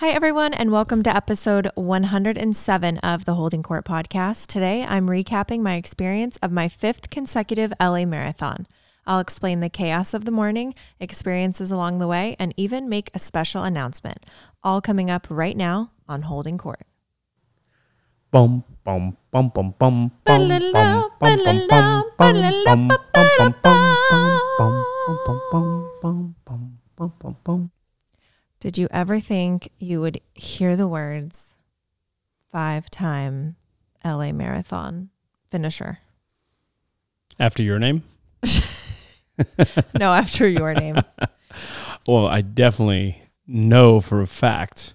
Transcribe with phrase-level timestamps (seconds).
[0.00, 4.46] Hi, everyone, and welcome to episode 107 of the Holding Kourt podcast.
[4.46, 8.66] Today, I'm recapping my experience of my fifth consecutive LA marathon.
[9.06, 13.18] I'll explain the chaos of the morning, experiences along the way, and even make a
[13.18, 14.24] special announcement.
[14.64, 16.80] All coming up right now on Holding Kourt.
[18.30, 21.28] Bum bum bum bum bum bum bum bum
[26.96, 27.70] bum bum bum
[28.60, 31.54] Did you ever think you would hear the words
[32.52, 33.56] five time
[34.04, 35.08] LA marathon
[35.50, 35.98] finisher?
[37.38, 38.02] After your name?
[39.98, 40.96] No, after your name.
[42.06, 44.94] Well, I definitely know for a fact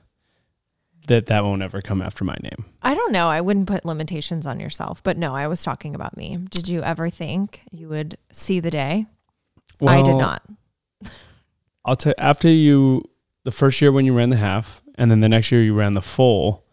[1.07, 2.65] that that won't ever come after my name.
[2.81, 3.27] I don't know.
[3.27, 6.37] I wouldn't put limitations on yourself, but no, I was talking about me.
[6.49, 9.05] Did you ever think you would see the day?
[9.85, 10.41] I did not.
[11.85, 13.03] I'll tell after you
[13.45, 15.93] the first year when you ran the half and then the next year you ran
[15.93, 16.65] the full,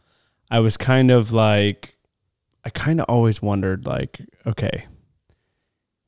[0.50, 1.96] I was kind of like
[2.64, 4.86] I kind of always wondered like, okay,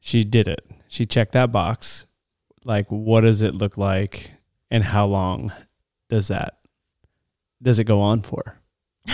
[0.01, 0.67] she did it.
[0.89, 2.07] She checked that box.
[2.65, 4.33] Like what does it look like
[4.71, 5.53] and how long
[6.09, 6.59] does that
[7.63, 8.59] does it go on for?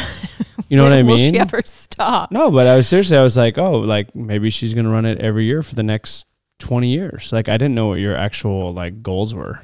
[0.68, 1.06] You know what I mean?
[1.06, 2.30] Will she ever stop?
[2.30, 5.18] No, but I was seriously, I was like, oh, like maybe she's gonna run it
[5.18, 6.26] every year for the next
[6.60, 7.32] twenty years.
[7.32, 9.62] Like I didn't know what your actual like goals were.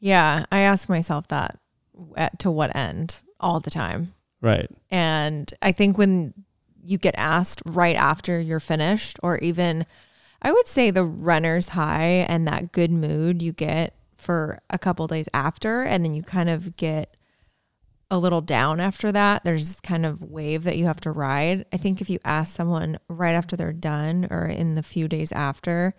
[0.00, 1.58] Yeah, I ask myself that
[2.16, 4.14] at, to what end all the time.
[4.40, 4.70] Right.
[4.90, 6.32] And I think when
[6.82, 9.86] you get asked right after you're finished, or even
[10.42, 15.06] I would say the runner's high and that good mood you get for a couple
[15.06, 17.16] days after, and then you kind of get
[18.10, 19.44] a little down after that.
[19.44, 21.64] There's this kind of wave that you have to ride.
[21.72, 25.30] I think if you ask someone right after they're done or in the few days
[25.32, 25.94] after,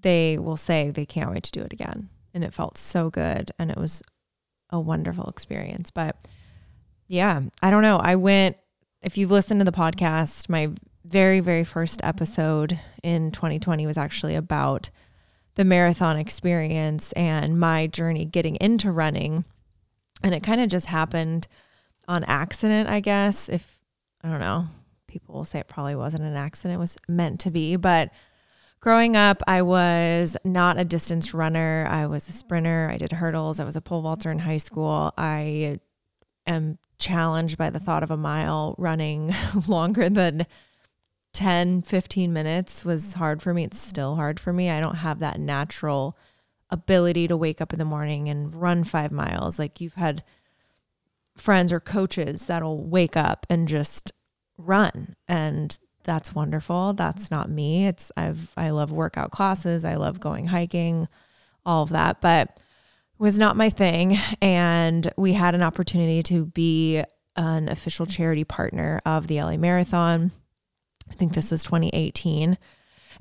[0.00, 2.08] they will say they can't wait to do it again.
[2.34, 4.02] And it felt so good and it was
[4.70, 5.90] a wonderful experience.
[5.90, 6.16] But
[7.06, 7.96] yeah, I don't know.
[7.96, 8.56] I went,
[9.02, 10.70] if you've listened to the podcast, my
[11.04, 14.90] very, very first episode in 2020 was actually about
[15.54, 19.44] the marathon experience and my journey getting into running.
[20.22, 21.48] And it kind of just happened
[22.06, 23.48] on accident, I guess.
[23.48, 23.80] If
[24.22, 24.68] I don't know,
[25.06, 27.76] people will say it probably wasn't an accident, it was meant to be.
[27.76, 28.10] But
[28.80, 31.86] growing up, I was not a distance runner.
[31.88, 32.90] I was a sprinter.
[32.92, 33.60] I did hurdles.
[33.60, 35.12] I was a pole vaulter in high school.
[35.16, 35.80] I
[36.46, 39.34] am challenged by the thought of a mile running
[39.68, 40.46] longer than
[41.32, 43.64] 10, 15 minutes was hard for me.
[43.64, 44.70] It's still hard for me.
[44.70, 46.16] I don't have that natural
[46.70, 49.58] ability to wake up in the morning and run five miles.
[49.58, 50.24] Like you've had
[51.36, 54.12] friends or coaches that'll wake up and just
[54.56, 55.78] run and
[56.08, 56.94] that's wonderful.
[56.94, 57.86] That's not me.
[57.86, 59.84] It's I've I love workout classes.
[59.84, 61.06] I love going hiking,
[61.66, 62.58] all of that, but
[63.18, 67.02] was not my thing and we had an opportunity to be
[67.36, 70.30] an official charity partner of the LA Marathon.
[71.10, 72.56] I think this was 2018.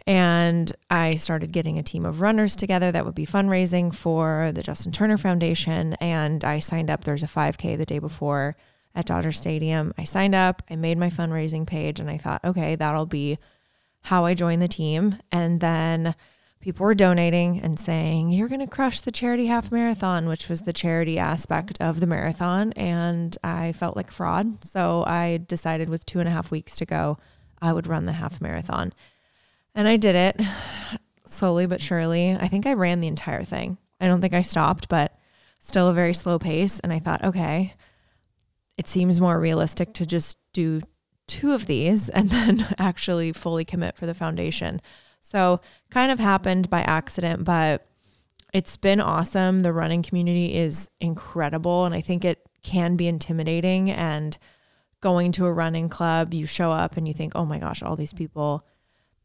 [0.06, 4.64] And I started getting a team of runners together that would be fundraising for the
[4.64, 5.96] Justin Turner Foundation.
[5.96, 7.04] And I signed up.
[7.04, 8.56] There's a 5K the day before
[8.97, 9.94] at Dodger Stadium.
[9.97, 13.38] I signed up, I made my fundraising page, and I thought, okay, that'll be
[14.02, 15.18] how I join the team.
[15.31, 16.16] And then
[16.59, 20.63] people were donating and saying, You're going to crush the charity half marathon, which was
[20.63, 22.74] the charity aspect of the marathon.
[22.74, 24.66] And I felt like fraud.
[24.66, 27.19] So I decided with two and a half weeks to go,
[27.62, 28.94] I would run the half marathon.
[29.75, 30.41] And I did it
[31.28, 32.31] slowly but surely.
[32.31, 33.78] I think I ran the entire thing.
[34.02, 35.16] I don't think I stopped, but
[35.59, 36.80] still a very slow pace.
[36.80, 37.75] And I thought, okay,
[38.78, 40.82] it seems more realistic to just do
[41.28, 44.82] two of these and then actually fully commit for the foundation.
[45.22, 47.86] So, kind of happened by accident, but
[48.54, 49.62] it's been awesome.
[49.62, 51.86] The running community is incredible.
[51.86, 53.92] And I think it can be intimidating.
[53.92, 54.38] And
[55.02, 57.96] going to a running club, you show up and you think, oh my gosh, all
[57.96, 58.66] these people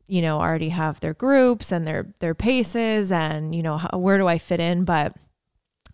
[0.08, 4.18] you know already have their groups and their their paces and you know how, where
[4.18, 5.16] do I fit in but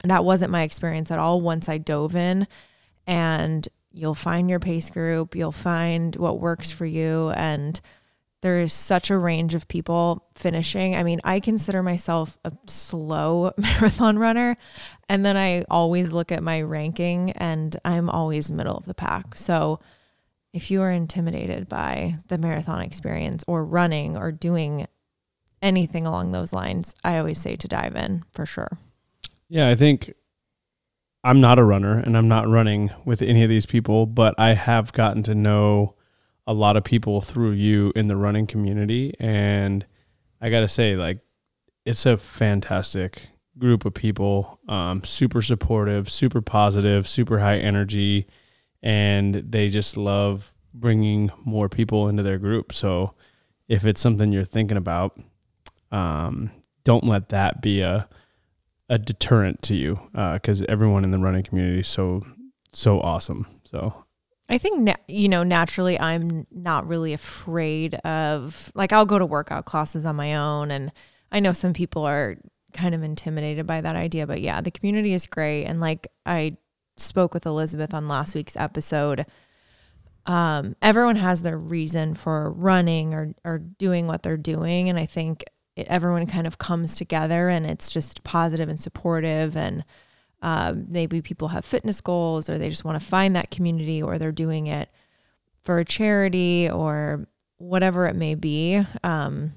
[0.03, 2.49] that wasn't my experience at all once I dove in
[3.09, 7.81] and you'll find your pace group you'll find what works for you and
[8.41, 10.95] there is such a range of people finishing.
[10.95, 14.57] I mean, I consider myself a slow marathon runner.
[15.09, 19.35] And then I always look at my ranking and I'm always middle of the pack.
[19.35, 19.81] So
[20.53, 24.87] if you are intimidated by the marathon experience or running or doing
[25.61, 28.79] anything along those lines, I always say to dive in for sure.
[29.49, 30.15] Yeah, I think
[31.25, 34.55] I'm not a runner and I'm not running with any of these people, but I
[34.55, 35.95] have gotten to know
[36.47, 39.15] a lot of people through you in the running community.
[39.19, 39.85] And
[40.41, 41.19] I got to say, like,
[41.85, 43.29] it's a fantastic
[43.59, 48.27] group of people, um, super supportive, super positive, super high energy,
[48.83, 52.73] and they just love bringing more people into their group.
[52.73, 53.15] So
[53.67, 55.19] if it's something you're thinking about,
[55.91, 56.51] um,
[56.85, 58.09] don't let that be a
[58.89, 62.25] a deterrent to you because uh, everyone in the running community is so
[62.73, 63.47] so awesome.
[63.65, 64.05] So
[64.49, 69.27] I think na- you know naturally I'm not really afraid of like I'll go to
[69.27, 70.93] workout classes on my own and
[71.31, 72.37] I know some people are
[72.73, 76.57] kind of intimidated by that idea but yeah the community is great and like I
[76.97, 79.27] spoke with Elizabeth on last week's episode
[80.27, 85.07] um, everyone has their reason for running or or doing what they're doing and I
[85.07, 85.45] think
[85.79, 89.85] it, everyone kind of comes together and it's just positive and supportive and
[90.43, 94.19] um, maybe people have fitness goals or they just want to find that community or
[94.19, 94.89] they're doing it
[95.65, 97.27] for a charity or
[97.59, 98.83] whatever it may be.
[99.03, 99.55] Um,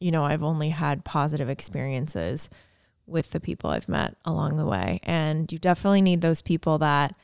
[0.00, 2.48] you know, I've only had positive experiences
[3.06, 5.00] with the people I've met along the way.
[5.04, 7.14] And you definitely need those people that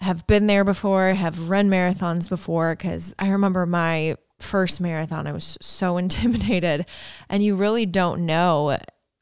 [0.00, 2.74] have been there before, have run marathons before.
[2.76, 6.86] Cause I remember my first marathon, I was so intimidated.
[7.28, 8.78] And you really don't know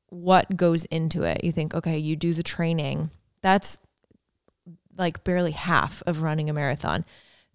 [0.08, 1.42] what goes into it.
[1.44, 3.10] You think, okay, you do the training.
[3.42, 3.78] That's
[4.96, 7.04] like barely half of running a marathon.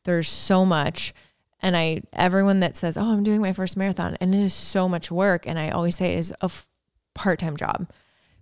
[0.04, 1.14] There's so much.
[1.62, 4.90] And I, everyone that says, oh, I'm doing my first marathon, and it is so
[4.90, 5.46] much work.
[5.48, 6.68] And I always say it is a f-
[7.14, 7.90] part time job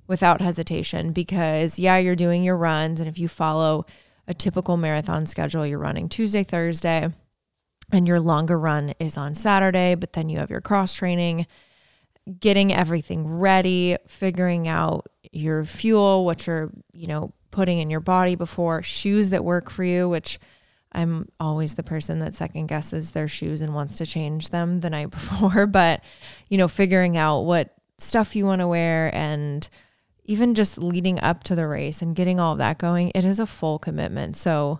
[0.07, 2.99] without hesitation because, yeah, you're doing your runs.
[3.01, 3.85] And if you follow
[4.27, 7.11] a typical marathon schedule, you're running Tuesday, Thursday,
[7.91, 11.47] and your longer run is on Saturday, but then you have your cross training
[12.39, 18.35] getting everything ready, figuring out your fuel, what you're, you know, putting in your body
[18.35, 20.39] before, shoes that work for you, which
[20.91, 24.89] I'm always the person that second guesses their shoes and wants to change them the
[24.89, 26.01] night before, but
[26.49, 29.67] you know, figuring out what stuff you want to wear and
[30.25, 33.39] even just leading up to the race and getting all of that going, it is
[33.39, 34.37] a full commitment.
[34.37, 34.79] So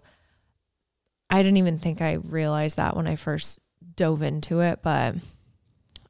[1.30, 3.60] I didn't even think I realized that when I first
[3.96, 5.16] dove into it, but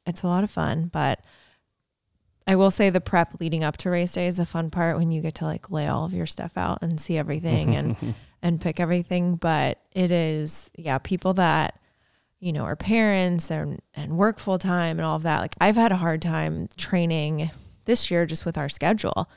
[0.06, 1.20] it's a lot of fun, but
[2.46, 5.12] I will say the prep leading up to race day is a fun part when
[5.12, 7.96] you get to like lay all of your stuff out and see everything and
[8.42, 9.36] and pick everything.
[9.36, 11.78] But it is yeah, people that
[12.40, 15.40] you know are parents and and work full time and all of that.
[15.40, 17.50] Like I've had a hard time training
[17.84, 19.30] this year just with our schedule,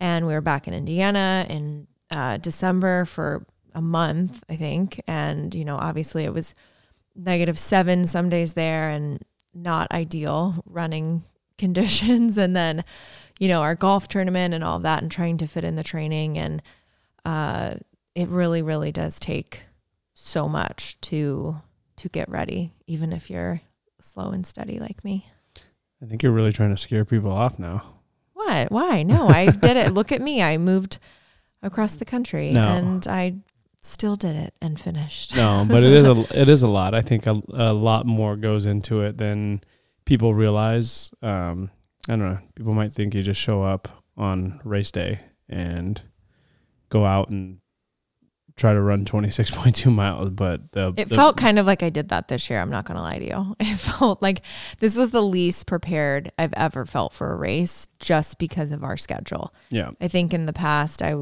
[0.00, 5.54] and we were back in Indiana in uh, December for a month, I think, and
[5.54, 6.54] you know obviously it was
[7.16, 9.22] negative seven some days there and
[9.52, 11.24] not ideal running
[11.58, 12.38] conditions.
[12.38, 12.84] And then
[13.38, 15.82] you know our golf tournament and all of that and trying to fit in the
[15.82, 16.38] training.
[16.38, 16.62] And
[17.24, 17.74] uh,
[18.14, 19.62] it really really does take
[20.14, 21.56] so much to
[21.96, 23.60] to get ready even if you're
[24.00, 25.26] slow and steady like me.
[26.02, 27.82] I think you're really trying to scare people off now.
[28.34, 28.70] What?
[28.70, 29.02] Why?
[29.02, 29.94] No i did it.
[29.94, 30.42] Look at me.
[30.42, 30.98] I moved
[31.62, 32.68] across the country no.
[32.68, 33.34] and i
[33.84, 35.36] still did it and finished.
[35.36, 36.94] No, but it is a it is a lot.
[36.94, 39.62] I think a, a lot more goes into it than
[40.04, 41.10] people realize.
[41.22, 41.70] Um,
[42.08, 42.38] I don't know.
[42.54, 46.00] People might think you just show up on race day and
[46.88, 47.58] go out and
[48.56, 52.10] try to run 26.2 miles but the, it the, felt kind of like i did
[52.10, 54.42] that this year i'm not going to lie to you it felt like
[54.78, 58.96] this was the least prepared i've ever felt for a race just because of our
[58.96, 61.16] schedule yeah i think in the past i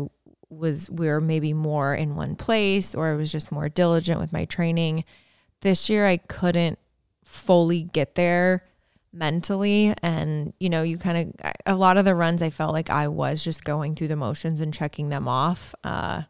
[0.53, 4.33] was we were maybe more in one place or I was just more diligent with
[4.33, 5.05] my training.
[5.61, 6.79] This year I couldn't
[7.25, 8.65] fully get there
[9.15, 12.89] mentally and you know you kind of a lot of the runs I felt like
[12.89, 15.75] I was just going through the motions and checking them off.
[15.85, 16.23] Uh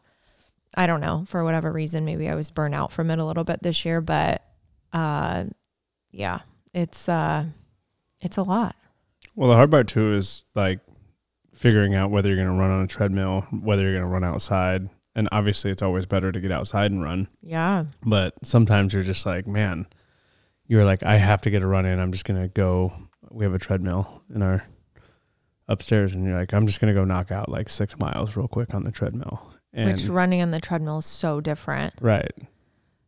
[0.75, 3.43] I don't know, for whatever reason maybe I was burnt out from it a little
[3.43, 4.43] bit this year, but
[4.91, 5.45] uh
[6.11, 6.39] yeah,
[6.73, 7.45] it's uh
[8.21, 8.75] it's a lot.
[9.35, 10.79] Well, the hard part too is like
[11.53, 14.23] figuring out whether you're going to run on a treadmill, whether you're going to run
[14.23, 14.89] outside.
[15.15, 17.27] And obviously, it's always better to get outside and run.
[17.41, 17.85] Yeah.
[18.03, 19.87] But sometimes you're just like, man,
[20.67, 21.99] you're like, I have to get a run in.
[21.99, 22.93] I'm just going to go.
[23.29, 24.65] We have a treadmill in our
[25.67, 28.47] upstairs, and you're like, I'm just going to go knock out like six miles real
[28.47, 29.53] quick on the treadmill.
[29.71, 31.93] And Which running on the treadmill is so different.
[32.01, 32.31] Right.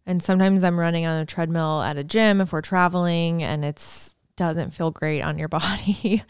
[0.06, 4.16] And sometimes I'm running on a treadmill at a gym if we're traveling and it's
[4.36, 6.24] doesn't feel great on your body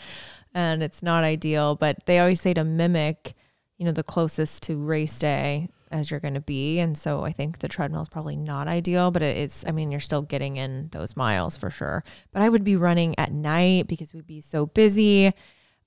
[0.56, 1.76] and it's not ideal.
[1.76, 3.34] But they always say to mimic,
[3.78, 6.80] you know, the closest to race day as you're going to be.
[6.80, 10.00] And so I think the treadmill is probably not ideal, but it's, I mean, you're
[10.00, 12.04] still getting in those miles for sure.
[12.32, 15.32] But I would be running at night because we'd be so busy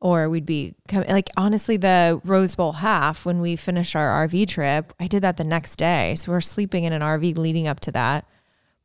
[0.00, 4.46] or we'd be coming, like, honestly, the Rose Bowl half, when we finished our RV
[4.48, 6.14] trip, I did that the next day.
[6.14, 8.24] So we're sleeping in an RV leading up to that.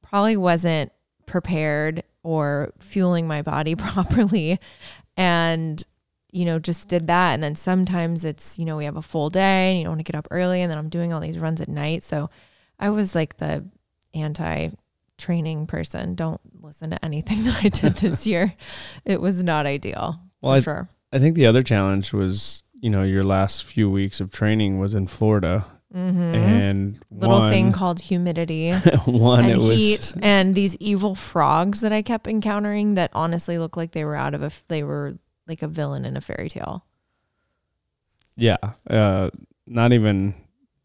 [0.02, 0.92] Probably wasn't
[1.28, 4.60] prepared or fueling my body properly.
[5.18, 5.84] And
[6.32, 7.36] you know, just did that.
[7.36, 10.00] And then sometimes it's, you know, we have a full day and you don't want
[10.00, 10.62] to get up early.
[10.64, 12.02] And then I'm doing all these runs at night.
[12.02, 12.32] So
[12.80, 13.64] I was like the
[14.16, 14.70] anti
[15.20, 16.16] training person.
[16.16, 18.56] Don't listen to anything that I did this year.
[19.06, 20.20] It was not ideal.
[20.42, 20.90] Well, for I- sure.
[21.12, 24.96] I think the other challenge was, you know, your last few weeks of training was
[24.96, 25.64] in Florida,
[25.96, 26.22] Mm-hmm.
[26.22, 28.72] and Little one, thing called humidity.
[29.06, 33.60] one and it was heat and these evil frogs that I kept encountering that honestly
[33.60, 36.50] looked like they were out of a they were like a villain in a fairy
[36.50, 36.86] tale.
[38.36, 38.58] yeah,
[38.90, 39.30] uh,
[39.68, 40.34] not even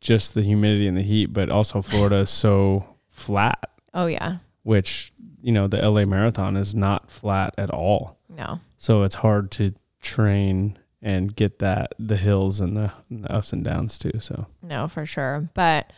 [0.01, 4.39] just the humidity and the heat, but also Florida is so flat, Oh yeah.
[4.63, 8.19] which you know the LA Marathon is not flat at all.
[8.29, 8.61] No.
[8.77, 13.53] So it's hard to train and get that the hills and the, and the ups
[13.53, 14.19] and downs too.
[14.21, 15.49] So No, for sure.
[15.55, 15.93] But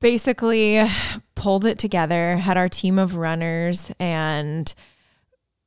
[0.00, 0.82] basically
[1.34, 4.72] pulled it together, had our team of runners and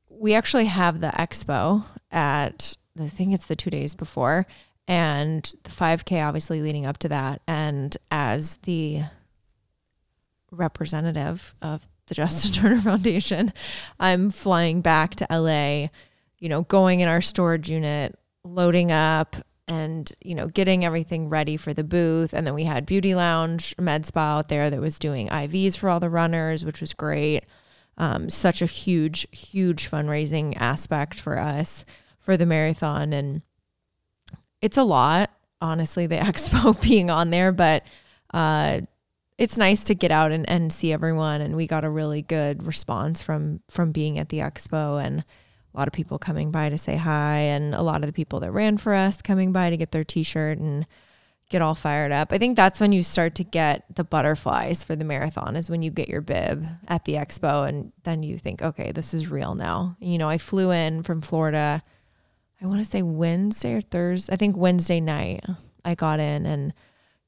[0.10, 4.46] we actually have the expo at I think it's the 2 days before
[4.88, 9.04] and the 5k obviously leading up to that and as the
[10.52, 12.62] representative of the Justin mm-hmm.
[12.62, 13.54] Turner Foundation,
[14.00, 15.88] I'm flying back to LA,
[16.40, 19.36] you know, going in our storage unit, loading up
[19.68, 22.34] and, you know, getting everything ready for the booth.
[22.34, 25.90] And then we had Beauty Lounge, Med Spa out there that was doing IVs for
[25.90, 27.46] all the runners, which was great.
[27.98, 31.86] Um, such a huge, huge fundraising aspect for us
[32.20, 33.14] for the marathon.
[33.14, 33.44] And
[34.62, 35.32] it's a lot,
[35.62, 37.84] honestly, the expo being on there, but
[38.34, 38.82] uh,
[39.38, 41.42] it's nice to get out and, and see everyone.
[41.42, 45.24] And we got a really good response from from being at the expo and
[45.74, 48.40] a lot of people coming by to say hi and a lot of the people
[48.42, 50.86] that ran for us coming by to get their t-shirt and
[51.50, 52.32] get all fired up.
[52.32, 55.82] I think that's when you start to get the butterflies for the marathon is when
[55.82, 59.54] you get your bib at the expo and then you think, okay, this is real
[59.54, 59.98] now.
[60.00, 61.84] You know, I flew in from Florida,
[62.62, 64.34] I want to say Wednesday or Thursday.
[64.34, 65.46] I think Wednesday night
[65.84, 66.74] I got in and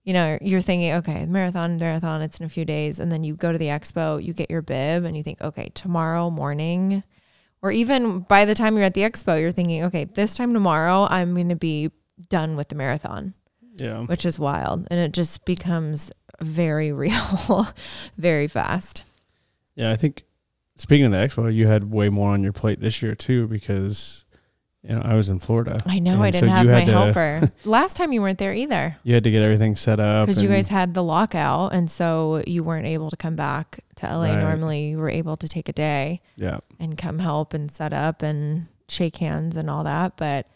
[0.04, 3.00] you know, you're thinking, okay, marathon, marathon, it's in a few days.
[3.00, 5.72] And then you go to the expo, you get your bib and you think, okay,
[5.74, 7.04] tomorrow morning,
[7.64, 11.08] or even by the time you're at the expo, you're thinking, okay, this time tomorrow,
[11.10, 11.90] I'm going to be
[12.30, 13.34] done with the marathon
[13.78, 14.88] yeah, which is wild.
[14.92, 17.68] And it just becomes very real
[18.18, 19.04] very fast.
[19.76, 19.92] yeah.
[19.92, 20.24] I think
[20.76, 24.23] speaking of the expo, you had way more on your plate this year too because
[24.84, 25.80] you know I was in Florida.
[25.86, 27.52] I know I didn't so have my to- helper.
[27.66, 30.50] Last time you weren't there either You had to get everything set up because you
[30.50, 31.74] guys had the lockout.
[31.74, 34.34] And so you weren't able to come back to LA.
[34.34, 34.40] Right.
[34.40, 36.60] Normally you were able to take a day yeah.
[36.80, 40.18] and come help and set up and shake hands and all that.
[40.18, 40.48] But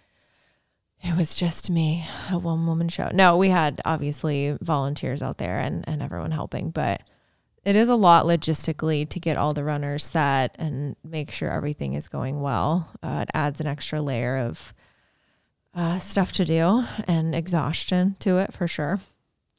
[1.02, 3.10] it was just me, a one woman show.
[3.14, 7.02] No, we had obviously volunteers out there and, and everyone helping, but
[7.68, 11.96] it is a lot logistically to get all the runners set and make sure everything
[11.96, 12.90] is going well.
[13.04, 14.74] Uh, it adds an extra layer of
[15.76, 19.02] uh, stuff to do and exhaustion to it for sure.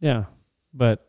[0.01, 0.25] Yeah,
[0.73, 1.07] but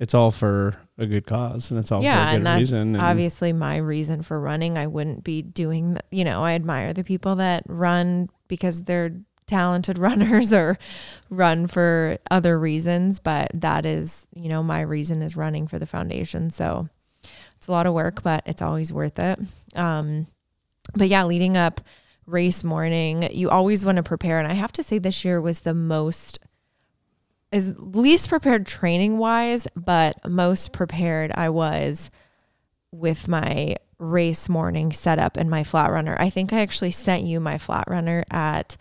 [0.00, 2.58] it's all for a good cause, and it's all yeah, for a good and that's
[2.58, 2.94] reason.
[2.96, 4.76] and- obviously my reason for running.
[4.76, 9.14] I wouldn't be doing, you know, I admire the people that run because they're
[9.50, 10.78] talented runners or
[11.28, 15.86] run for other reasons, but that is, you know, my reason is running for the
[15.86, 16.50] foundation.
[16.50, 16.88] So
[17.56, 19.38] it's a lot of work, but it's always worth it.
[19.74, 20.26] Um,
[20.94, 21.80] but yeah, leading up
[22.26, 24.38] race morning, you always want to prepare.
[24.38, 26.38] And I have to say, this year was the most,
[27.52, 32.10] is least prepared training wise, but most prepared I was
[32.92, 36.16] with my race morning setup and my flat runner.
[36.18, 38.76] I think I actually sent you my flat runner at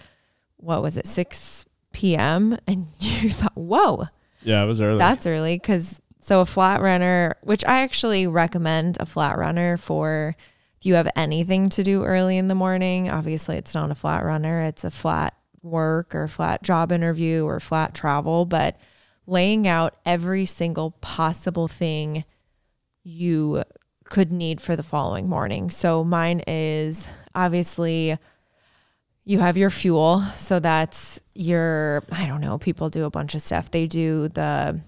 [0.60, 2.58] what was it, 6 p.m.
[2.68, 4.08] And you thought, whoa,
[4.42, 5.00] yeah, it was early.
[5.00, 10.36] that's early because so a flat runner, which I actually recommend a flat runner for
[10.80, 13.10] if you have anything to do early in the morning.
[13.10, 17.60] Obviously, it's not a flat runner; it's a flat work or flat job interview or
[17.60, 18.46] flat travel.
[18.46, 18.78] But
[19.26, 22.26] laying out every single possible thing
[23.04, 23.64] you
[24.06, 25.70] could need for the following morning.
[25.70, 28.18] So mine is obviously
[29.30, 30.24] you have your fuel.
[30.38, 33.70] So that's your, I don't know, people do a bunch of stuff.
[33.70, 34.82] They do the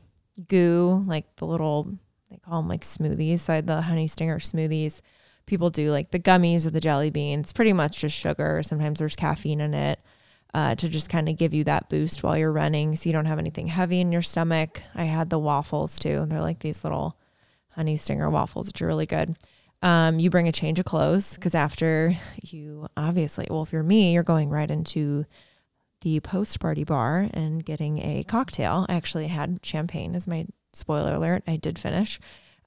[0.48, 1.96] goo, like the little,
[2.28, 5.02] they call them like smoothies, had the honey stinger smoothies.
[5.46, 8.64] People do like the gummies or the jelly beans, pretty much just sugar.
[8.64, 10.00] Sometimes there's caffeine in it
[10.56, 13.28] uh, to just kind of give you that boost while you're running so you don't
[13.28, 14.82] have anything heavy in your stomach.
[14.96, 16.26] I had the waffles too.
[16.28, 17.16] They're like these little
[17.70, 19.38] honey stinger waffles, which are really good.
[19.84, 24.14] Um, you bring a change of clothes because after you obviously, well, if you're me,
[24.14, 25.26] you're going right into
[26.02, 28.86] the post party bar and getting a cocktail.
[28.90, 31.44] I actually had champagne as my spoiler alert.
[31.48, 32.20] I did finish.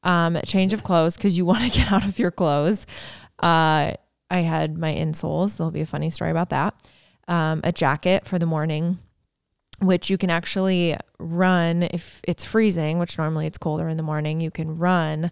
[0.02, 2.84] Um, change of clothes because you want to get out of your clothes.
[3.38, 3.92] Uh,
[4.30, 5.56] I had my insoles.
[5.56, 6.74] There'll be a funny story about that.
[7.28, 8.98] um, a jacket for the morning,
[9.80, 14.40] which you can actually run if it's freezing, which normally it's colder in the morning.
[14.40, 15.30] You can run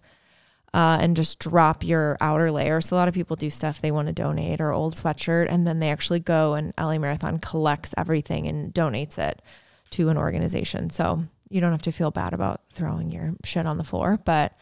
[0.75, 2.81] uh, and just drop your outer layer.
[2.81, 5.67] So a lot of people do stuff they want to donate or old sweatshirt, and
[5.67, 9.43] then they actually go and LA Marathon collects everything and donates it
[9.91, 10.91] to an organization.
[10.91, 14.57] So you don't have to feel bad about throwing your shit on the floor, but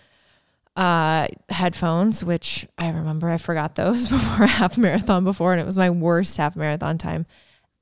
[0.77, 5.67] uh, headphones, which I remember I forgot those before a half marathon before, and it
[5.67, 7.27] was my worst half marathon time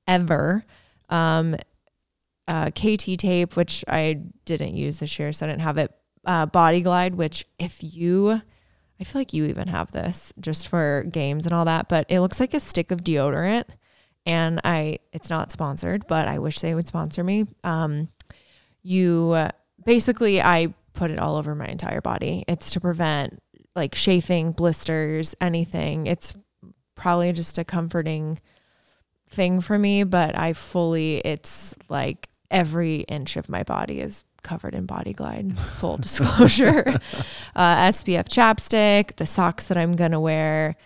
[0.06, 0.64] ever.
[1.08, 1.56] Um,
[2.46, 5.92] uh, KT tape, which I didn't use this year, so I didn't have it.
[6.24, 8.42] Uh, Body Glide, which if you,
[9.00, 12.20] I feel like you even have this just for games and all that, but it
[12.20, 13.64] looks like a stick of deodorant,
[14.26, 17.46] and I, it's not sponsored, but I wish they would sponsor me.
[17.64, 18.08] Um,
[18.82, 19.50] you uh,
[19.84, 22.44] basically, I put it all over my entire body.
[22.48, 23.40] It's to prevent
[23.74, 26.06] like chafing, blisters, anything.
[26.06, 26.34] It's
[26.94, 28.40] probably just a comforting
[29.30, 34.74] thing for me, but I fully, it's like every inch of my body is covered
[34.74, 37.00] in body glide full disclosure.
[37.56, 40.76] Uh, spf chapstick the socks that i'm gonna wear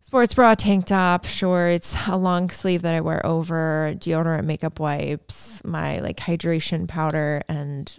[0.00, 5.62] sports bra tank top shorts a long sleeve that i wear over deodorant makeup wipes
[5.64, 7.98] my like hydration powder and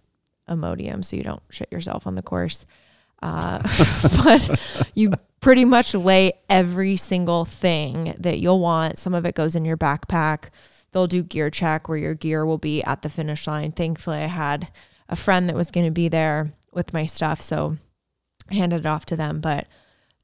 [0.50, 2.66] Imodium so you don't shit yourself on the course.
[3.22, 3.60] Uh,
[4.24, 9.00] but you pretty much lay every single thing that you'll want.
[9.00, 10.50] Some of it goes in your backpack
[10.94, 13.72] they'll do gear check where your gear will be at the finish line.
[13.72, 14.70] Thankfully, I had
[15.10, 17.78] a friend that was going to be there with my stuff, so
[18.50, 19.42] I handed it off to them.
[19.42, 19.68] But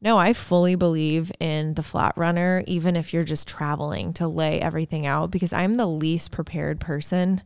[0.02, 4.62] no, I fully believe in the flat runner, even if you're just traveling to lay
[4.62, 7.42] everything out, because I'm the least prepared person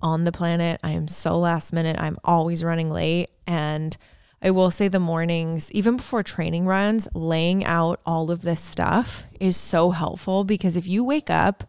[0.00, 0.80] on the planet.
[0.84, 1.98] I am so last minute.
[1.98, 3.30] I'm always running late.
[3.46, 3.96] And
[4.42, 9.24] I will say the mornings, even before training runs, laying out all of this stuff
[9.38, 11.64] is so helpful because if you wake up,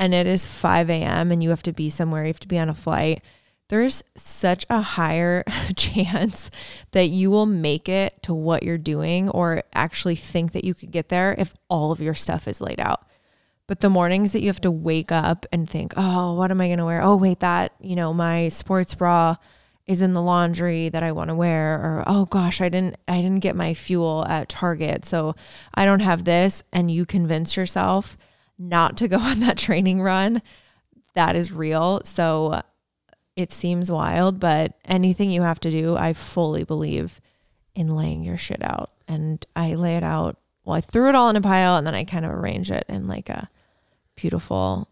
[0.00, 1.30] and it is 5 a.m.
[1.30, 3.22] and you have to be somewhere, you have to be on a flight,
[3.68, 5.44] there's such a higher
[5.76, 6.50] chance
[6.92, 10.90] that you will make it to what you're doing or actually think that you could
[10.90, 13.06] get there if all of your stuff is laid out.
[13.66, 16.68] But the mornings that you have to wake up and think, oh, what am I
[16.68, 17.02] going to wear?
[17.02, 19.36] Oh, wait, that, you know, my sports bra
[19.86, 23.20] is in the laundry that I want to wear or oh gosh, I didn't I
[23.20, 25.34] didn't get my fuel at Target, so
[25.74, 28.16] I don't have this and you convince yourself
[28.60, 30.42] not to go on that training run,
[31.14, 32.02] that is real.
[32.04, 32.62] So
[33.34, 37.20] it seems wild, but anything you have to do, I fully believe
[37.74, 38.90] in laying your shit out.
[39.08, 40.36] And I lay it out.
[40.64, 42.84] Well, I threw it all in a pile and then I kind of arrange it
[42.88, 43.48] in like a
[44.14, 44.88] beautiful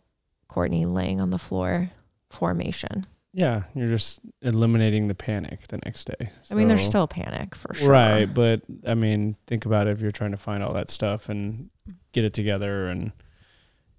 [0.49, 1.91] Kourtney laying on the floor
[2.31, 3.07] formation.
[3.35, 6.31] Yeah, you're just eliminating the panic the next day.
[6.43, 7.91] So, I mean, there's still panic for sure.
[7.91, 11.29] Right, but I mean, think about it if you're trying to find all that stuff
[11.29, 11.69] and
[12.13, 13.13] get it together and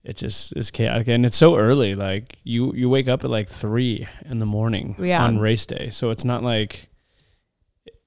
[0.03, 3.49] it just is chaotic and it's so early like you you wake up at like
[3.49, 5.23] three in the morning yeah.
[5.23, 6.89] on race day so it's not like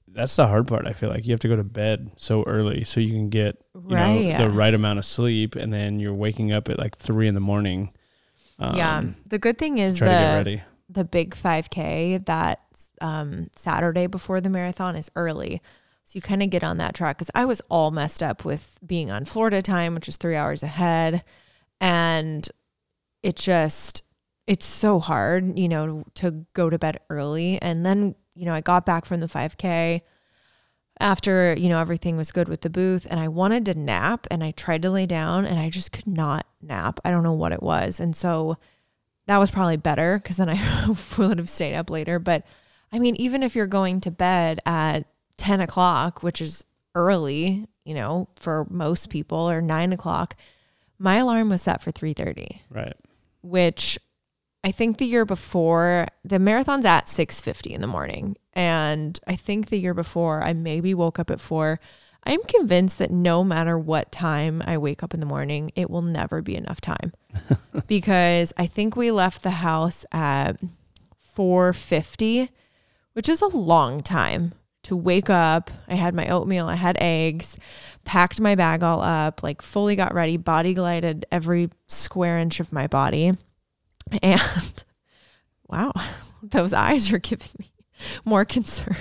[0.08, 2.84] that's the hard part i feel like you have to go to bed so early
[2.84, 4.32] so you can get you right.
[4.32, 7.34] know the right amount of sleep and then you're waking up at like three in
[7.34, 7.90] the morning
[8.58, 12.60] um, yeah the good thing is the, the big 5k that
[13.00, 15.60] um, saturday before the marathon is early
[16.04, 18.78] so you kind of get on that track because i was all messed up with
[18.84, 21.22] being on florida time which is three hours ahead
[21.82, 22.48] and
[23.24, 24.02] it just
[24.46, 27.60] it's so hard, you know, to go to bed early.
[27.60, 30.00] And then, you know, I got back from the 5K
[30.98, 34.42] after, you know, everything was good with the booth and I wanted to nap and
[34.42, 36.98] I tried to lay down and I just could not nap.
[37.04, 38.00] I don't know what it was.
[38.00, 38.58] And so
[39.26, 42.18] that was probably better because then I would have stayed up later.
[42.18, 42.44] But
[42.92, 45.06] I mean, even if you're going to bed at
[45.38, 46.64] 10 o'clock, which is
[46.94, 50.36] early, you know, for most people, or nine o'clock,
[51.02, 52.60] my alarm was set for 3:30.
[52.70, 52.96] Right.
[53.42, 53.98] Which
[54.64, 59.68] I think the year before the marathon's at 6:50 in the morning and I think
[59.68, 61.80] the year before I maybe woke up at 4.
[62.24, 66.02] I'm convinced that no matter what time I wake up in the morning, it will
[66.02, 67.12] never be enough time.
[67.88, 70.60] because I think we left the house at
[71.36, 72.48] 4:50,
[73.14, 74.52] which is a long time
[74.84, 75.70] to wake up.
[75.88, 77.56] I had my oatmeal, I had eggs,
[78.04, 82.72] packed my bag all up, like fully got ready, body glided every square inch of
[82.72, 83.32] my body.
[84.22, 84.84] And
[85.68, 85.92] wow,
[86.42, 87.72] those eyes are giving me
[88.24, 88.96] more concern.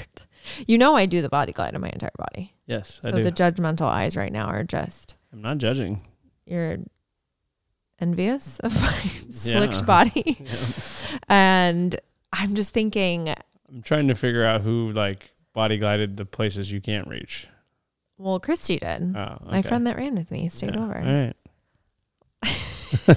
[0.67, 2.54] You know, I do the body glide on my entire body.
[2.65, 5.15] Yes, so the judgmental eyes right now are just.
[5.32, 6.02] I'm not judging.
[6.46, 6.78] You're
[8.00, 8.98] envious of my
[9.30, 10.38] slicked body.
[10.39, 11.17] Yeah.
[11.30, 12.00] And
[12.34, 13.30] I'm just thinking.
[13.70, 17.47] I'm trying to figure out who like body glided the places you can't reach.
[18.17, 19.15] Well, Christy did.
[19.15, 19.51] Oh, okay.
[19.51, 20.83] My friend that ran with me stayed yeah.
[20.83, 20.97] over.
[20.97, 21.33] All right.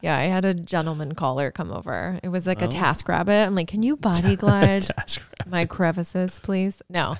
[0.00, 2.18] yeah, I had a gentleman caller come over.
[2.22, 2.70] It was like a Oh.
[2.70, 3.46] task rabbit.
[3.46, 4.86] I'm like, can you body glide
[5.46, 6.82] my crevices, please?
[6.88, 7.16] No.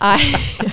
[0.00, 0.72] I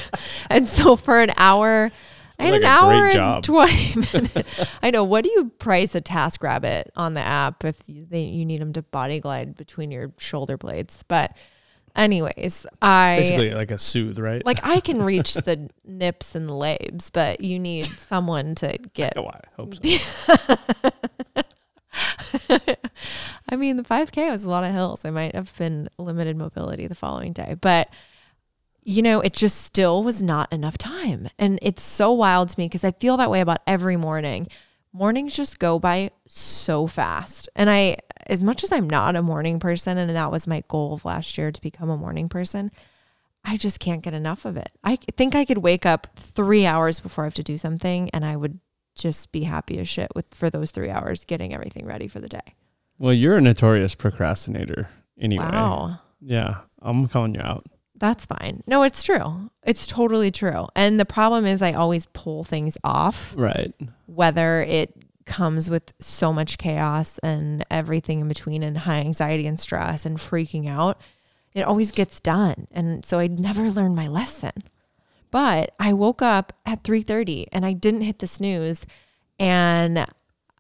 [0.49, 1.91] and so for an hour,
[2.39, 3.35] I had Like an a hour job.
[3.35, 4.65] and twenty minutes.
[4.83, 5.03] I know.
[5.03, 8.59] What do you price a task rabbit on the app if you, they, you need
[8.61, 11.03] them to body glide between your shoulder blades?
[11.07, 11.35] But,
[11.95, 14.45] anyways, I Basically like a soothe, right?
[14.45, 19.17] like I can reach the nips and the labes, but you need someone to get.
[19.17, 19.81] oh, I hope so.
[23.49, 25.05] I mean, the 5K was a lot of hills.
[25.05, 27.89] I might have been limited mobility the following day, but
[28.85, 31.27] you know, it just still was not enough time.
[31.39, 34.47] And it's so wild to me because I feel that way about every morning.
[34.93, 37.49] Mornings just go by so fast.
[37.55, 40.93] And I, as much as I'm not a morning person, and that was my goal
[40.93, 42.71] of last year to become a morning person,
[43.43, 44.71] I just can't get enough of it.
[44.83, 48.25] I think I could wake up three hours before I have to do something and
[48.25, 48.59] I would
[48.95, 52.29] just be happy as shit with for those three hours getting everything ready for the
[52.29, 52.55] day.
[52.97, 55.45] Well, you're a notorious procrastinator anyway.
[55.45, 55.99] Wow.
[56.21, 56.61] Yeah.
[56.81, 57.65] I'm calling you out.
[57.97, 58.63] That's fine.
[58.67, 59.49] No, it's true.
[59.63, 60.65] It's totally true.
[60.75, 63.73] And the problem is I always pull things off, Right.
[64.07, 64.93] whether it
[65.25, 70.17] comes with so much chaos and everything in between and high anxiety and stress and
[70.17, 70.99] freaking out.
[71.53, 72.67] It always gets done.
[72.71, 74.51] And so I never learned my lesson.
[75.31, 78.85] But I woke up at 3:30 and I didn't hit the snooze
[79.39, 80.05] and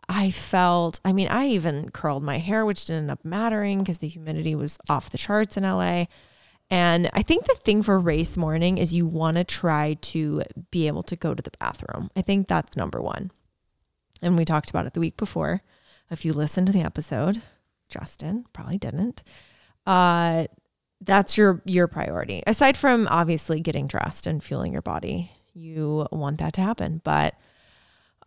[0.07, 3.99] I felt, I mean, I even curled my hair, which didn't end up mattering because
[3.99, 6.05] the humidity was off the charts in LA.
[6.69, 10.87] And I think the thing for race morning is you want to try to be
[10.87, 12.09] able to go to the bathroom.
[12.15, 13.31] I think that's number one.
[14.21, 15.61] And we talked about it the week before.
[16.09, 17.41] If you listened to the episode,
[17.89, 19.23] Justin probably didn't.
[19.85, 20.45] Uh,
[21.01, 22.43] that's your your priority.
[22.47, 27.01] Aside from obviously getting dressed and fueling your body, you want that to happen.
[27.03, 27.35] But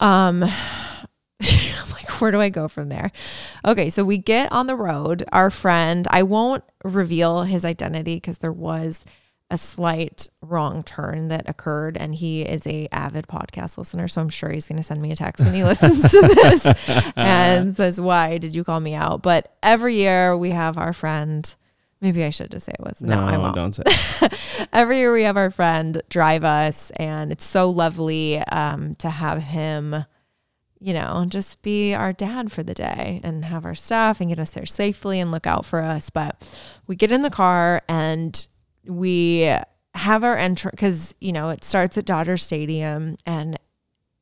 [0.01, 0.40] um
[1.40, 3.11] like where do I go from there?
[3.64, 5.24] Okay, so we get on the road.
[5.33, 9.05] Our friend, I won't reveal his identity because there was
[9.51, 14.29] a slight wrong turn that occurred and he is a avid podcast listener so i'm
[14.29, 16.67] sure he's going to send me a text when he listens to this.
[17.17, 19.23] And says why did you call me out?
[19.23, 21.55] But every year we have our friend
[22.01, 23.55] maybe i should just say it was no, i won't.
[23.55, 23.83] don't say.
[24.73, 29.43] every year we have our friend drive us and it's so lovely um, to have
[29.43, 30.05] him
[30.81, 34.39] you know just be our dad for the day and have our stuff and get
[34.39, 36.11] us there safely and look out for us.
[36.11, 36.41] But
[36.87, 38.47] we get in the car and
[38.88, 39.55] we
[39.94, 43.59] have our entrance because you know it starts at dodger stadium and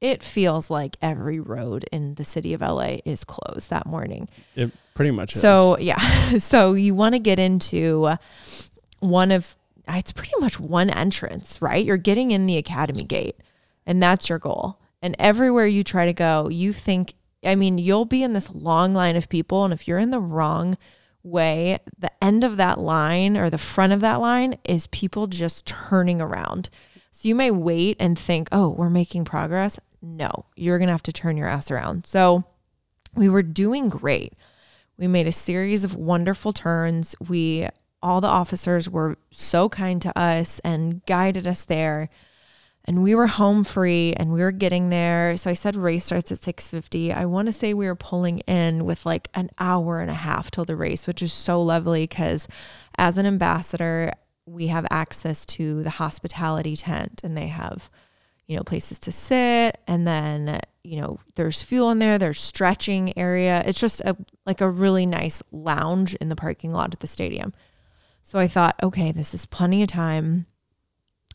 [0.00, 4.70] it feels like every road in the city of la is closed that morning It
[4.94, 5.40] pretty much is.
[5.40, 5.98] so yeah,
[6.38, 8.11] so you want to get into
[9.00, 9.57] one of
[9.88, 11.85] it's pretty much one entrance, right?
[11.85, 13.37] You're getting in the academy gate,
[13.87, 14.81] and that's your goal.
[15.00, 18.94] And everywhere you try to go, you think, I mean, you'll be in this long
[18.94, 20.76] line of people, and if you're in the wrong
[21.27, 25.67] way, the end of that line or the front of that line is people just
[25.67, 26.71] turning around.
[27.11, 29.79] So you may wait and think, oh, we're making progress.
[30.01, 32.07] No, you're gonna have to turn your ass around.
[32.07, 32.45] So
[33.15, 34.35] we were doing great.
[34.99, 37.15] We made a series of wonderful turns.
[37.27, 37.69] We
[38.03, 42.09] all the officers were so kind to us and guided us there.
[42.87, 45.37] And we were home free and we were getting there.
[45.37, 47.12] So I said race starts at 6:50.
[47.12, 50.51] I want to say we were pulling in with like an hour and a half
[50.51, 52.46] till the race, which is so lovely cuz
[52.96, 54.12] as an ambassador,
[54.46, 57.90] we have access to the hospitality tent and they have
[58.46, 63.16] you know places to sit and then you know there's fuel in there there's stretching
[63.18, 67.07] area it's just a like a really nice lounge in the parking lot at the
[67.07, 67.53] stadium
[68.22, 70.46] so i thought okay this is plenty of time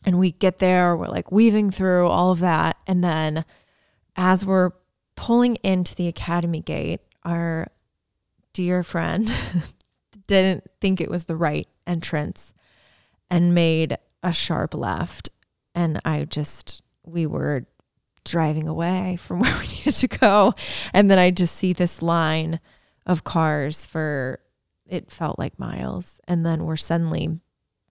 [0.05, 3.45] and we get there we're like weaving through all of that and then
[4.15, 4.71] as we're
[5.15, 7.67] pulling into the academy gate our
[8.53, 9.33] dear friend
[10.27, 12.53] didn't think it was the right entrance
[13.29, 15.29] and made a sharp left
[15.75, 17.65] and i just we were
[18.23, 20.53] driving away from where we needed to go.
[20.93, 22.59] And then I just see this line
[23.05, 24.39] of cars for
[24.85, 26.19] it felt like miles.
[26.27, 27.39] And then we're suddenly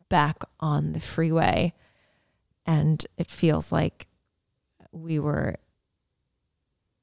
[0.08, 1.72] back on the freeway.
[2.70, 4.06] And it feels like
[4.92, 5.56] we were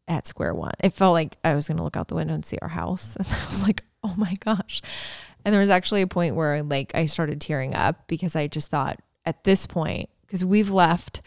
[0.07, 0.71] at square one.
[0.79, 3.15] It felt like I was going to look out the window and see our house.
[3.19, 4.81] And I was like, oh my gosh.
[5.43, 8.69] And there was actually a point where like I started tearing up because I just
[8.69, 11.21] thought at this point, because we've left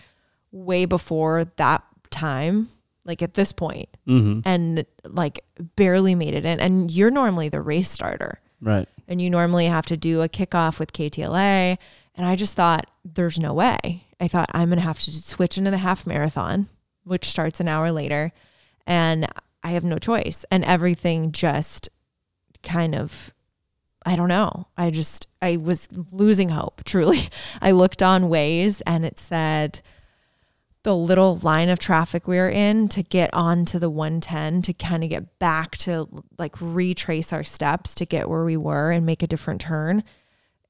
[0.52, 2.70] way before that time,
[3.04, 5.40] like at this point, hmm and like
[5.76, 6.60] barely made it in.
[6.60, 8.88] And you're normally the race starter, Right.
[9.08, 11.76] and you normally have to do a kickoff with KTLA.
[12.14, 14.04] And I just thought, there's no way.
[14.20, 16.68] I thought I'm gonna have to switch into the half marathon,
[17.04, 18.32] which starts an hour later.
[18.86, 19.26] and
[19.62, 20.44] I have no choice.
[20.50, 21.88] And everything just
[22.62, 23.34] kind of,
[24.04, 24.68] I don't know.
[24.76, 27.28] I just, I was losing hope, truly.
[27.60, 29.80] I looked on Waze and it said,
[30.82, 35.04] the little line of traffic we were in to get onto the 110 to kind
[35.04, 39.22] of get back to like retrace our steps to get where we were and make
[39.22, 40.02] a different turn.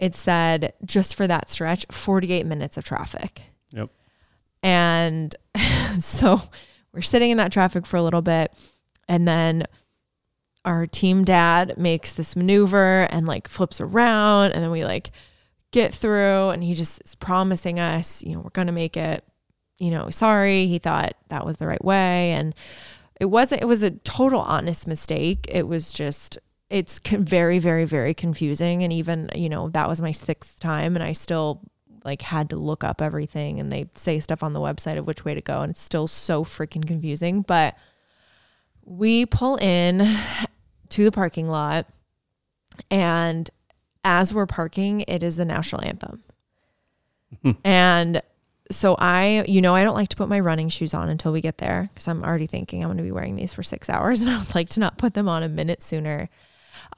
[0.01, 3.43] It said just for that stretch, 48 minutes of traffic.
[3.73, 3.91] Yep.
[4.63, 5.37] And
[6.01, 6.43] so
[6.93, 8.53] we're sitting in that traffic for a little bit.
[9.09, 9.65] And then
[10.65, 14.53] our team dad makes this maneuver and like flips around.
[14.53, 15.11] And then we like
[15.71, 16.49] get through.
[16.49, 19.25] And he just is promising us, you know, we're going to make it
[19.81, 20.67] you know, sorry.
[20.67, 22.33] He thought that was the right way.
[22.33, 22.55] And
[23.19, 25.47] it wasn't, it was a total honest mistake.
[25.49, 26.39] It was just,
[26.71, 28.83] it's very, very, very confusing.
[28.83, 31.61] And even, you know, that was my sixth time and I still
[32.05, 35.25] like had to look up everything and they say stuff on the website of which
[35.25, 35.61] way to go.
[35.61, 37.43] And it's still so freaking confusing.
[37.43, 37.77] But
[38.85, 40.17] we pull in
[40.91, 41.87] to the parking lot
[42.91, 43.51] and
[44.03, 46.23] as we're parking, it is the national anthem.
[47.43, 47.53] Hmm.
[47.63, 48.23] and
[48.73, 51.41] so I, you know, I don't like to put my running shoes on until we
[51.41, 54.21] get there because I'm already thinking I'm going to be wearing these for six hours
[54.23, 56.29] and I would like to not put them on a minute sooner.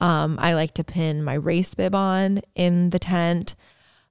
[0.01, 3.55] Um, I like to pin my race bib on in the tent.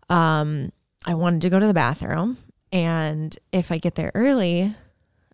[0.08, 0.70] Um,
[1.06, 2.38] I wanted to go to the bathroom.
[2.72, 4.74] And if I get there early,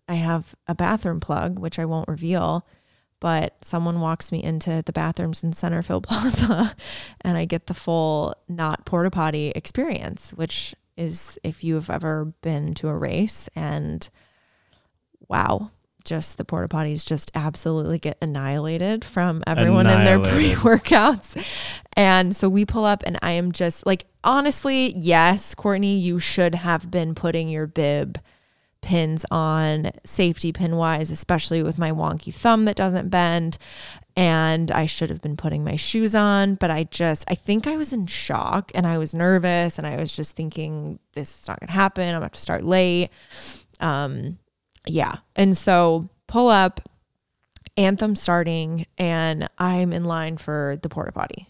[0.07, 2.65] I have a bathroom plug, which I won't reveal,
[3.19, 6.75] but someone walks me into the bathrooms in Centerfield Plaza
[7.21, 12.73] and I get the full not porta potty experience, which is if you've ever been
[12.75, 14.09] to a race and
[15.29, 15.71] wow,
[16.03, 20.15] just the porta potties just absolutely get annihilated from everyone annihilated.
[20.15, 21.45] in their pre workouts.
[21.93, 26.55] And so we pull up, and I am just like, honestly, yes, Kourtney, you should
[26.55, 28.19] have been putting your bib
[28.81, 33.57] pins on safety pin wise, especially with my wonky thumb that doesn't bend
[34.19, 37.77] and I should have been putting my shoes on, but I just I think I
[37.77, 41.59] was in shock and I was nervous and I was just thinking this is not
[41.61, 42.13] going to happen.
[42.13, 43.11] I'm going to start late.
[43.79, 44.37] Um
[44.85, 45.17] yeah.
[45.35, 46.81] And so pull up
[47.77, 51.47] anthem starting and I'm in line for the porta potty.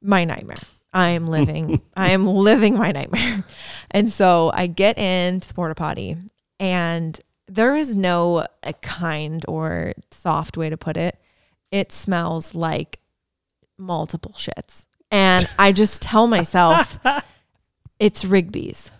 [0.00, 0.56] My nightmare.
[0.92, 3.44] I am living I am living my nightmare.
[3.90, 6.16] And so I get into the porta potty
[6.60, 11.18] and there is no a kind or soft way to put it
[11.70, 13.00] it smells like
[13.78, 14.84] multiple shits.
[15.10, 16.98] And I just tell myself
[17.98, 18.90] it's Rigby's.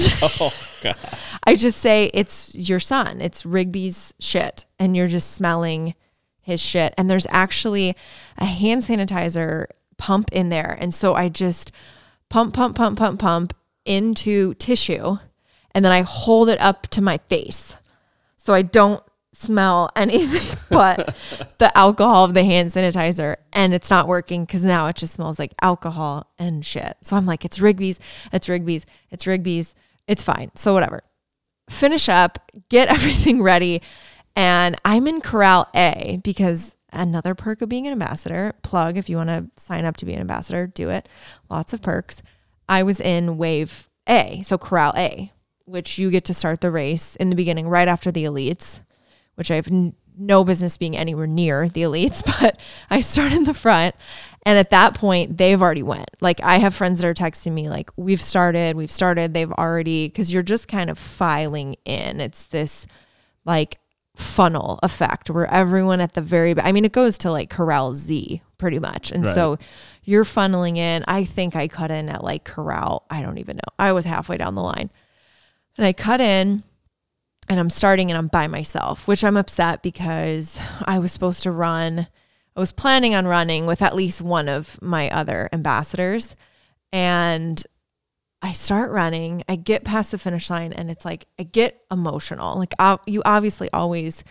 [0.22, 0.96] oh god.
[1.44, 3.20] I just say it's your son.
[3.20, 5.94] It's Rigby's shit and you're just smelling
[6.40, 7.96] his shit and there's actually
[8.38, 10.76] a hand sanitizer pump in there.
[10.80, 11.72] And so I just
[12.28, 15.18] pump pump pump pump pump into tissue
[15.72, 17.76] and then I hold it up to my face.
[18.36, 21.16] So I don't smell anything but
[21.58, 25.38] the alcohol of the hand sanitizer and it's not working because now it just smells
[25.38, 26.96] like alcohol and shit.
[27.02, 27.98] So I'm like, it's Rigby's,
[28.32, 29.74] it's Rigby's, it's Rigby's,
[30.10, 30.50] it's fine.
[30.56, 31.02] So whatever.
[31.70, 33.80] Finish up, get everything ready.
[34.34, 39.16] And I'm in Corral A because another perk of being an ambassador, plug if you
[39.16, 41.08] want to sign up to be an ambassador, do it.
[41.48, 42.22] Lots of perks.
[42.68, 45.32] I was in Wave A, so Corral A,
[45.64, 48.80] which you get to start the race in the beginning right after the elites
[49.40, 53.44] which I have n- no business being anywhere near the elites, but I start in
[53.44, 53.94] the front.
[54.44, 56.10] And at that point, they've already went.
[56.20, 60.08] Like I have friends that are texting me like, "We've started, we've started." They've already
[60.08, 62.20] cuz you're just kind of filing in.
[62.20, 62.86] It's this
[63.44, 63.78] like
[64.16, 68.42] funnel effect where everyone at the very I mean it goes to like Corral Z
[68.58, 69.10] pretty much.
[69.10, 69.34] And right.
[69.34, 69.58] so
[70.04, 71.04] you're funneling in.
[71.06, 73.74] I think I cut in at like Corral, I don't even know.
[73.78, 74.90] I was halfway down the line.
[75.76, 76.62] And I cut in
[77.48, 81.50] and I'm starting and I'm by myself, which I'm upset because I was supposed to
[81.50, 82.06] run.
[82.60, 86.36] I was planning on running with at least one of my other ambassadors.
[86.92, 87.62] And
[88.42, 89.42] I start running.
[89.48, 92.58] I get past the finish line and it's like I get emotional.
[92.58, 92.74] Like
[93.06, 94.24] you obviously always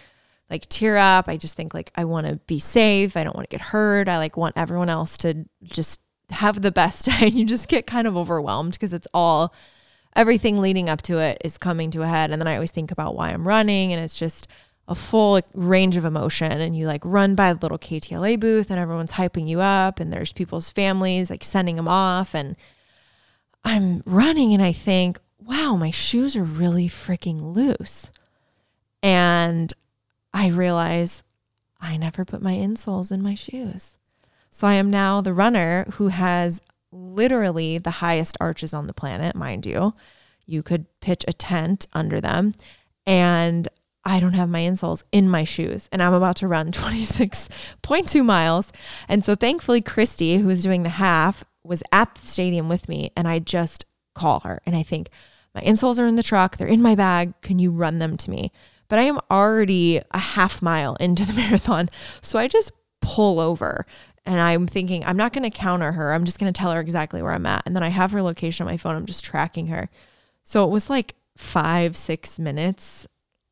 [0.48, 1.28] like tear up.
[1.28, 3.18] I just think like I want to be safe.
[3.18, 4.08] I don't want to get hurt.
[4.08, 7.30] I like want everyone else to just have the best day.
[7.30, 9.56] you just get kind of overwhelmed because it's all
[10.16, 12.30] everything leading up to it is coming to a head.
[12.30, 14.48] And then I always think about why I'm running, and it's just
[14.90, 16.52] a full range of emotion.
[16.52, 20.12] And you like run by the little KTLA booth, and everyone's hyping you up, and
[20.12, 22.36] there's people's families like sending them off.
[22.36, 22.58] And
[23.64, 28.10] I'm running, and I think, wow, my shoes are really freaking loose.
[29.02, 29.72] And
[30.34, 31.24] I realize
[31.80, 33.96] I never put my insoles in my shoes.
[34.52, 39.36] So I am now the runner who has literally the highest arches on the planet,
[39.36, 39.94] mind you.
[40.48, 42.54] You could pitch a tent under them.
[43.06, 43.68] And
[44.06, 48.72] I don't have my insoles in my shoes and I'm about to run 26.2 miles.
[49.08, 53.12] And so thankfully, Christy, who was doing the half, was at the stadium with me.
[53.16, 53.86] And I just
[54.16, 55.10] call her and I think,
[55.56, 57.34] my insoles are in the truck, they're in my bag.
[57.42, 58.52] Can you run them to me?
[58.88, 61.90] But I am already a half mile into the marathon.
[62.22, 63.86] So I just pull over
[64.26, 66.14] and I'm thinking, I'm not going to counter her.
[66.14, 67.64] I'm just going to tell her exactly where I'm at.
[67.66, 68.96] And then I have her location on my phone.
[68.96, 69.90] I'm just tracking her.
[70.44, 73.08] So it was like five, six minutes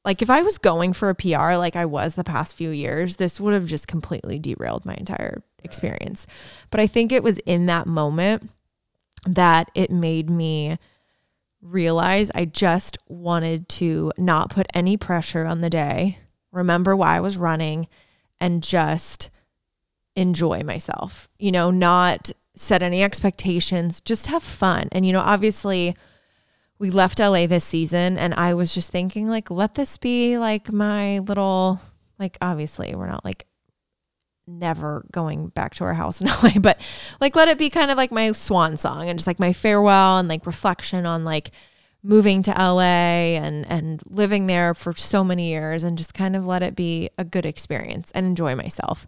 [0.07, 3.17] like if I was going for a PR like I was the past few years,
[3.17, 6.25] this would have just completely derailed my entire experience.
[6.69, 8.49] But I think it was in that moment
[9.25, 10.77] that it made me
[11.61, 16.19] realize I just wanted to not put any pressure on the day,
[16.53, 17.89] remember why I was running,
[18.39, 19.29] and just
[20.15, 21.27] enjoy myself.
[21.37, 24.87] You know, not set any expectations, just have fun.
[24.93, 25.97] And, you know, obviously,
[26.79, 30.71] we left LA this season and I was just thinking like let this be like
[30.71, 31.81] my little
[32.19, 33.47] like obviously we're not like
[34.45, 36.79] never going back to our house in LA but
[37.19, 40.17] like let it be kind of like my swan song and just like my farewell
[40.17, 41.51] and like reflection on like
[42.03, 46.45] moving to LA and and living there for so many years and just kind of
[46.45, 49.07] let it be a good experience and enjoy myself.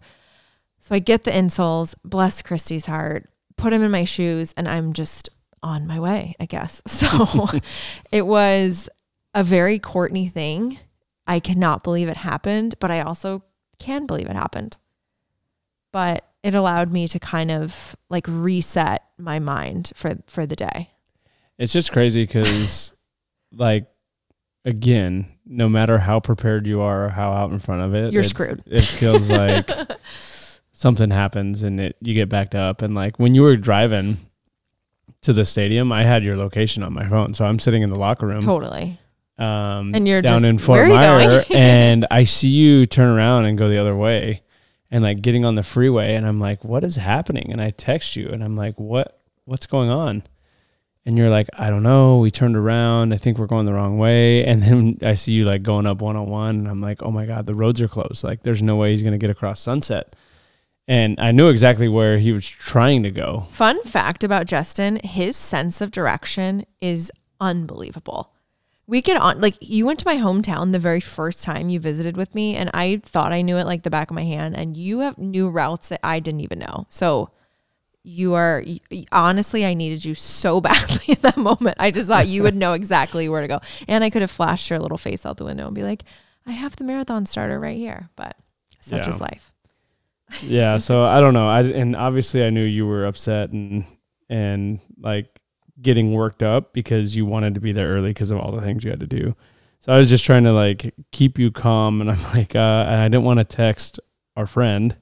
[0.82, 4.93] So I get the insoles, bless Christy's heart, put them in my shoes and I'm
[4.93, 5.29] just
[5.63, 6.82] on my way, I guess.
[6.88, 7.48] So
[8.12, 8.89] it was
[9.34, 10.80] a very Kourtney thing.
[11.28, 13.43] I cannot believe it happened, but I also
[13.78, 14.78] can believe it happened.
[15.91, 20.91] But it allowed me to kind of like reset my mind for for the day.
[21.58, 22.93] It's just crazy cuz
[23.52, 23.88] like
[24.65, 28.22] again, no matter how prepared you are or how out in front of it, you're
[28.22, 28.63] it, screwed.
[28.65, 29.69] It feels like
[30.72, 34.17] something happens and it you get backed up and like when you were driving
[35.21, 37.34] to the stadium, I had your location on my phone.
[37.34, 38.41] So I'm sitting in the locker room.
[38.41, 38.99] Totally.
[39.38, 43.58] Um, and you're down just, in Fort Myer, and I see you turn around and
[43.58, 44.43] go the other way,
[44.91, 48.17] and like getting on the freeway, and I'm like, "What is happening?" And I text
[48.17, 49.21] you, and I'm like, "What?
[49.45, 50.23] What's going on?"
[51.05, 52.17] And you're like, "I don't know.
[52.17, 53.13] We turned around.
[53.13, 56.01] I think we're going the wrong way." And then I see you like going up
[56.01, 58.25] one on one, and I'm like, "Oh my god, the roads are closed.
[58.25, 60.17] Like, there's no way he's gonna get across Sunset."
[60.89, 63.45] And I knew exactly where he was trying to go.
[63.52, 68.34] Fun fact about Justin, his sense of direction is unbelievable.
[68.88, 72.17] We get on like you went to my hometown the very first time you visited
[72.17, 74.75] with me and I thought I knew it like the back of my hand and
[74.75, 76.88] you have new routes that I didn't even know.
[76.89, 77.30] So
[78.02, 78.63] you are
[79.12, 81.78] honestly I needed you so badly in that moment.
[81.80, 83.60] I just thought you would know exactly where to go.
[83.88, 86.04] And I could have flashed your little face out the window and be like,
[86.47, 88.36] "I have the marathon starter right here." But
[88.82, 89.10] such yeah.
[89.10, 89.52] is life
[90.41, 91.47] yeah, so I don't know.
[91.47, 93.85] I and obviously I knew you were upset and
[94.29, 95.39] and like
[95.81, 98.83] getting worked up because you wanted to be there early because of all the things
[98.83, 99.35] you had to do.
[99.79, 103.01] So I was just trying to like keep you calm, and I'm like, uh, and
[103.01, 103.99] I didn't want to text
[104.35, 104.95] our friend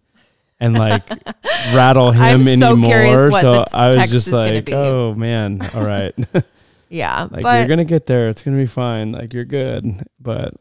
[0.60, 1.04] and like
[1.74, 3.32] rattle him I'm anymore.
[3.32, 6.14] So, so I was just like, oh man, all right.
[6.90, 8.30] yeah, like you're gonna get there.
[8.30, 9.12] It's gonna be fine.
[9.12, 10.04] Like you're good.
[10.20, 10.54] But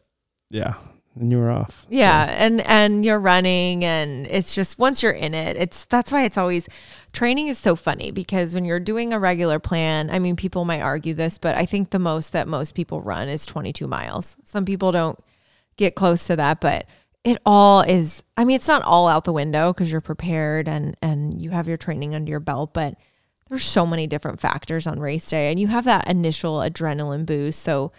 [0.51, 0.75] yeah,
[1.19, 1.87] and you were off.
[1.89, 2.33] Yeah, so.
[2.33, 6.39] and and you're running and it's just once you're in it, it's that's why it's
[6.39, 6.69] always
[7.13, 10.83] training is so funny because when you're doing a regular plan, I mean people might
[10.83, 14.37] argue this, but I think the most that most people run is 22 miles.
[14.45, 15.19] Some people don't
[15.77, 16.87] get close to that, but
[17.25, 20.97] it all is I mean it's not all out the window because you're prepared and
[21.01, 22.97] and you have your training under your belt, but
[23.49, 27.63] there's so many different factors on race day and you have that initial adrenaline boost.
[27.63, 27.93] So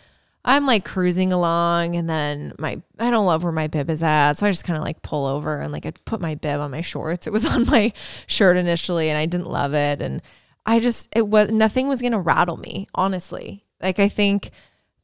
[0.48, 4.34] I'm like cruising along and then my I don't love where my bib is at.
[4.34, 6.72] So I just kind of like pull over and like I put my bib on
[6.72, 7.28] my shorts.
[7.28, 7.92] It was on my
[8.28, 10.22] shirt initially and I didn't love it and
[10.66, 13.66] I just it was nothing was to rattle me, honestly.
[13.82, 14.52] Like I think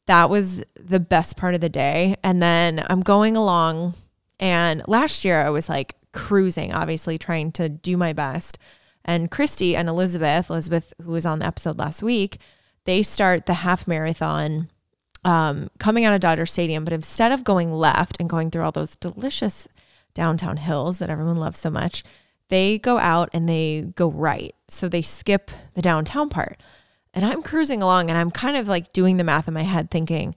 [0.06, 3.94] that was the best part of the day and then I'm going along
[4.40, 8.58] and last year I was like cruising, obviously trying to do my best.
[9.04, 12.38] And Christy and Elizabeth, Elizabeth who was on the episode last week,
[12.86, 14.70] they start the half marathon
[15.24, 18.72] um, coming out of Dodger Stadium, but instead of going left and going through all
[18.72, 19.66] those delicious
[20.12, 22.04] downtown hills that everyone loves so much,
[22.48, 24.54] they go out and they go right.
[24.68, 26.60] So they skip the downtown part.
[27.12, 29.90] And I'm cruising along and I'm kind of like doing the math in my head,
[29.90, 30.34] thinking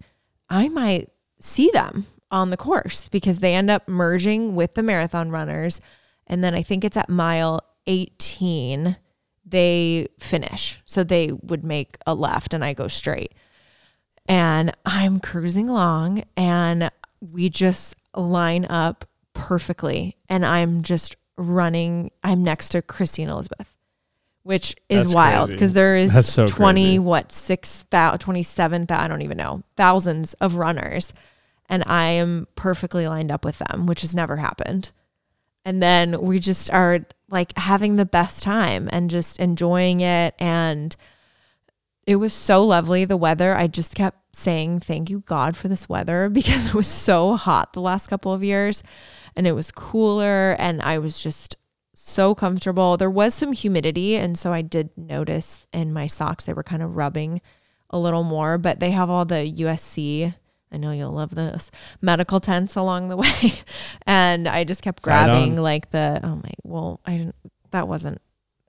[0.50, 1.10] I might
[1.40, 5.82] see them on the course because they end up merging with the marathon runners.
[6.28, 8.98] And then I think it's at mile 18,
[9.46, 10.82] they finish.
[10.86, 13.34] So they would make a left and I go straight
[14.28, 22.44] and I'm cruising along and we just line up perfectly and I'm just running I'm
[22.44, 23.74] next to Christine Elizabeth
[24.44, 27.00] which is That's wild because there is so 20 crazy.
[27.00, 31.14] what 6,000 27,000 I don't even know thousands of runners
[31.70, 34.92] and I am perfectly lined up with them, which has never happened.
[35.66, 40.34] And then we just are like having the best time and just enjoying it.
[40.40, 40.96] And
[42.08, 43.06] it was so lovely.
[43.06, 46.88] The weather, I just kept saying, Thank you, God, for this weather because it was
[46.88, 48.82] so hot the last couple of years
[49.36, 50.56] and it was cooler.
[50.58, 51.58] And I was just
[51.94, 52.98] so comfortable.
[52.98, 54.16] There was some humidity.
[54.16, 57.42] And so I did notice in my socks, they were kind of rubbing
[57.90, 60.34] a little more, but they have all the USC
[60.72, 63.54] I know you'll love this medical tents along the way.
[64.06, 67.36] and I just kept grabbing like the, oh my, well, I didn't,
[67.72, 68.22] that wasn't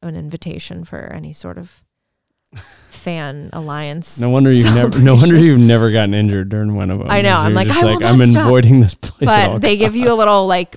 [0.03, 1.83] an invitation for any sort of
[2.99, 4.19] fan alliance.
[4.19, 7.11] No wonder you've never, no wonder you've never gotten injured during one of them.
[7.11, 7.37] I know.
[7.37, 8.47] I'm like, I like I'm stop.
[8.47, 9.29] avoiding this place.
[9.31, 10.77] But they give you a little like,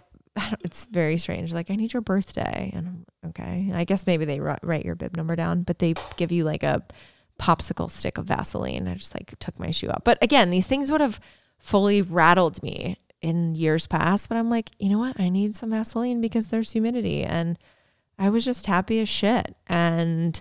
[0.62, 1.52] it's very strange.
[1.52, 2.72] Like, I need your birthday.
[2.74, 3.72] And I'm okay.
[3.74, 6.84] I guess maybe they write your bib number down, but they give you like a,
[7.40, 8.88] popsicle stick of Vaseline.
[8.88, 10.04] I just like took my shoe off.
[10.04, 11.20] But again, these things would have
[11.58, 14.30] fully rattled me in years past.
[14.30, 15.20] But I'm like, you know what?
[15.20, 17.24] I need some Vaseline because there's humidity.
[17.24, 17.58] And
[18.20, 19.56] I was just happy as shit.
[19.66, 20.40] And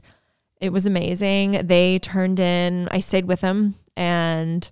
[0.61, 1.53] it was amazing.
[1.67, 4.69] They turned in, I stayed with them and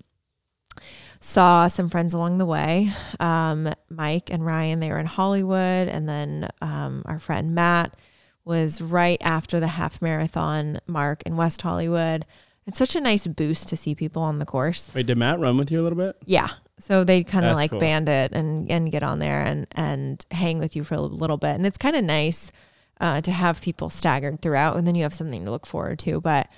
[1.21, 2.93] saw some friends along the way.
[3.19, 5.89] Um, Mike and Ryan, they were in Hollywood.
[5.89, 7.99] And then um, our friend Matt
[8.45, 12.25] was right after the half marathon mark in West Hollywood.
[12.67, 14.91] It's such a nice boost to see people on the course.
[14.95, 16.17] Wait, did Matt run with you a little bit?
[16.27, 16.51] Yeah.
[16.79, 17.81] So they kind of like cool.
[17.81, 21.39] band it and, and get on there and, and hang with you for a little
[21.39, 21.57] bit.
[21.57, 22.53] And it's kind of nice
[23.01, 26.21] uh, to have people staggered throughout and then you have something to look forward to.
[26.21, 26.49] But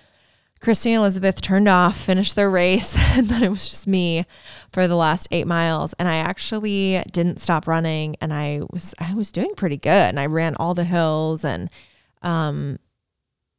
[0.61, 4.27] Christine and Elizabeth turned off, finished their race, and then it was just me
[4.73, 5.95] for the last eight miles.
[5.95, 9.91] And I actually didn't stop running, and I was I was doing pretty good.
[9.91, 11.71] And I ran all the hills, and
[12.23, 12.79] um,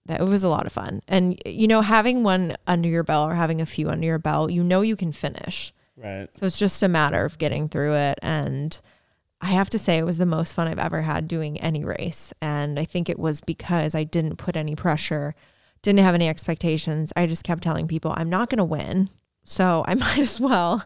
[0.06, 1.02] that it was a lot of fun.
[1.08, 4.52] And you know, having one under your belt or having a few under your belt,
[4.52, 5.74] you know you can finish.
[5.98, 6.30] Right.
[6.36, 8.20] So it's just a matter of getting through it.
[8.22, 8.80] And
[9.42, 12.32] I have to say, it was the most fun I've ever had doing any race.
[12.42, 15.36] And I think it was because I didn't put any pressure
[15.82, 17.12] didn't have any expectations.
[17.16, 19.10] I just kept telling people I'm not going to win.
[19.44, 20.86] So I might as well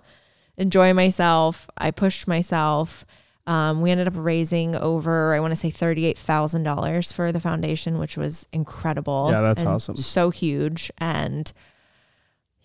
[0.57, 1.69] enjoy myself.
[1.77, 3.05] I pushed myself.
[3.47, 8.17] Um, we ended up raising over, I want to say $38,000 for the foundation, which
[8.17, 9.27] was incredible.
[9.29, 9.97] Yeah, that's awesome.
[9.97, 10.91] So huge.
[10.97, 11.51] And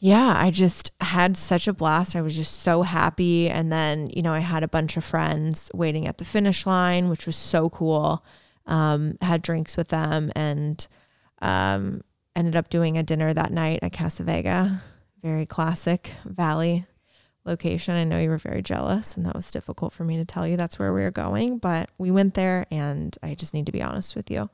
[0.00, 2.16] yeah, I just had such a blast.
[2.16, 3.50] I was just so happy.
[3.50, 7.10] And then, you know, I had a bunch of friends waiting at the finish line,
[7.10, 8.24] which was so cool.
[8.66, 10.86] Um, had drinks with them and
[11.42, 12.02] um,
[12.34, 14.82] ended up doing a dinner that night at Casa Vega,
[15.22, 16.86] very classic Valley
[17.44, 17.94] location.
[17.94, 20.56] I know you were very jealous, and that was difficult for me to tell you
[20.56, 23.82] that's where we were going, but we went there, and I just need to be
[23.82, 24.48] honest with you.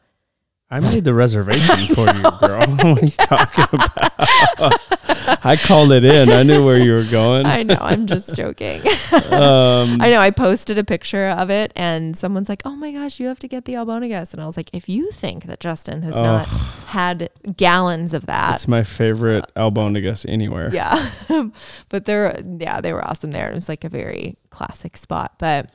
[0.70, 2.66] I made the reservation for you, girl.
[2.66, 4.80] what are you talking about?
[5.47, 6.30] I called it in.
[6.30, 7.47] I knew where you were going.
[7.47, 7.78] I know.
[7.80, 8.80] I'm just joking.
[9.12, 10.18] um, I know.
[10.18, 13.49] I posted a picture of it, and someone's like, "Oh my gosh, you have to
[13.49, 16.49] get the Albondigas," and I was like, "If you think that Justin has oh, not
[16.86, 21.11] had gallons of that, it's my favorite Albondigas anywhere." Yeah,
[21.88, 23.49] but they're yeah, they were awesome there.
[23.49, 25.70] It was like a very classic spot, but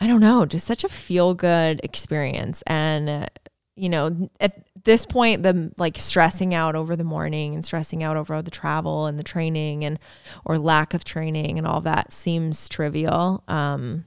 [0.00, 3.28] I don't know, just such a feel good experience and
[3.76, 8.16] you know, at this point, the like stressing out over the morning and stressing out
[8.16, 9.98] over the travel and the training and
[10.46, 13.44] or lack of training and all that seems trivial.
[13.46, 14.06] Um,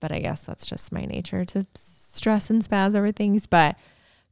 [0.00, 3.46] but I guess that's just my nature to stress and spaz over things.
[3.46, 3.76] But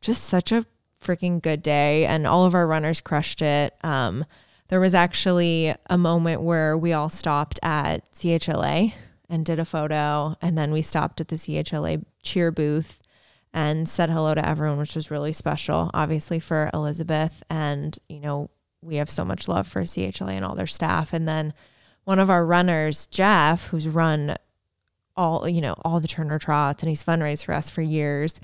[0.00, 0.66] just such a
[1.00, 3.74] freaking good day, and all of our runners crushed it.
[3.84, 4.24] Um,
[4.68, 8.92] there was actually a moment where we all stopped at CHLA
[9.28, 13.00] and did a photo, and then we stopped at the CHLA cheer booth
[13.56, 17.42] and said hello to everyone, which was really special, obviously for Elizabeth.
[17.48, 18.50] And, you know,
[18.82, 21.14] we have so much love for CHLA and all their staff.
[21.14, 21.54] And then
[22.04, 24.36] one of our runners, Jeff, who's run
[25.16, 28.38] all, you know, all the Turner trots and he's fundraised for us for years.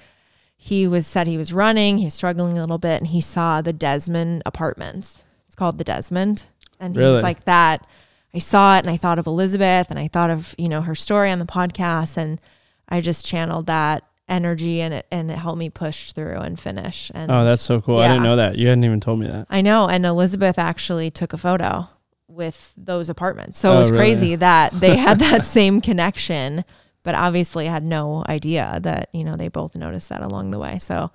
[0.57, 3.61] He was said he was running, he was struggling a little bit, and he saw
[3.61, 5.19] the Desmond apartments.
[5.47, 6.45] It's called the Desmond.
[6.81, 7.17] And he really?
[7.17, 7.87] was like that.
[8.33, 10.95] I saw it and I thought of Elizabeth and I thought of, you know, her
[10.95, 12.17] story on the podcast.
[12.17, 12.41] And
[12.89, 17.11] I just channeled that energy and it and it helped me push through and finish.
[17.15, 17.99] And oh, that's so cool!
[17.99, 18.05] Yeah.
[18.05, 18.57] I didn't know that.
[18.57, 19.47] You hadn't even told me that.
[19.51, 19.89] I know.
[19.89, 21.89] And Elizabeth actually took a photo
[22.29, 24.01] with those apartments, so oh, it was really?
[24.01, 26.65] crazy that they had that same connection,
[27.03, 30.79] but obviously had no idea that you know they both noticed that along the way.
[30.79, 31.11] So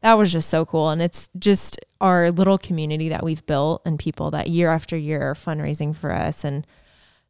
[0.00, 3.98] that was just so cool, and it's just our little community that we've built and
[3.98, 6.66] people that year after year are fundraising for us and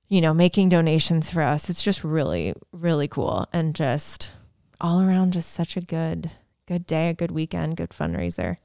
[0.09, 1.71] you know making donations for us.
[1.71, 4.33] It's just really really cool and just
[4.81, 6.31] all around just such a good
[6.67, 8.59] good day, a good weekend, good fundraiser.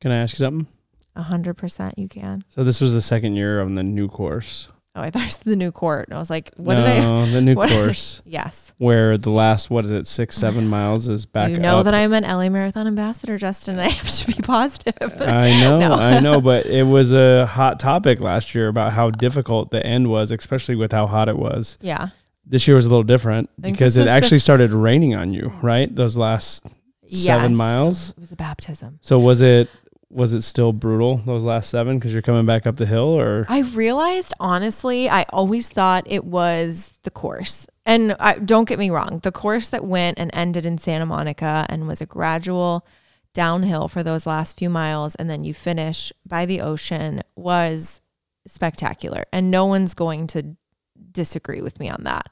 [0.00, 0.66] Can I ask you something?
[1.16, 2.44] A hundred percent you can.
[2.48, 4.68] So this was the second year on the new course.
[4.96, 6.06] Oh, I thought it was the new court.
[6.08, 6.98] And I was like, what did I?
[7.00, 8.72] no, the new course Yes.
[8.78, 11.50] where the last what is it six seven miles is back.
[11.50, 11.84] you know up.
[11.86, 13.78] that I'm an LA Marathon ambassador, Justin.
[13.80, 14.94] I have to be positive.
[15.20, 15.94] I know, No.
[15.94, 20.10] I know, but it was a hot topic last year about how difficult the end
[20.10, 21.76] was, especially with how hot it was.
[21.80, 22.08] yeah.
[22.46, 25.94] This year was a little different because it actually started raining on you, right?
[25.94, 26.62] Those last
[27.06, 27.58] seven Yes.
[27.58, 28.10] miles.
[28.10, 28.98] It was a baptism.
[29.02, 29.68] So was it
[30.10, 33.46] was it still brutal those last seven because you're coming back up the hill or
[33.48, 37.66] I realized honestly, I always thought it was the course.
[37.84, 41.66] And I, don't get me wrong, the course that went and ended in Santa Monica
[41.68, 42.86] and was a gradual
[43.34, 48.00] downhill for those last few miles, and then you finish by the ocean was
[48.46, 49.24] spectacular.
[49.32, 50.56] And no one's going to
[51.14, 52.28] disagree with me on that.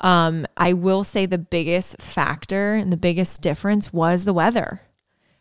[0.00, 4.82] Um, I will say the biggest factor and the biggest difference was the weather.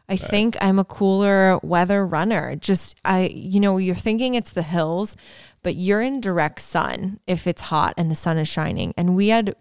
[0.08, 2.56] I think I'm a cooler weather runner.
[2.56, 5.18] Just I you know, you're thinking it's the hills,
[5.64, 8.94] but you're in direct sun if it's hot and the sun is shining.
[8.98, 9.56] And we had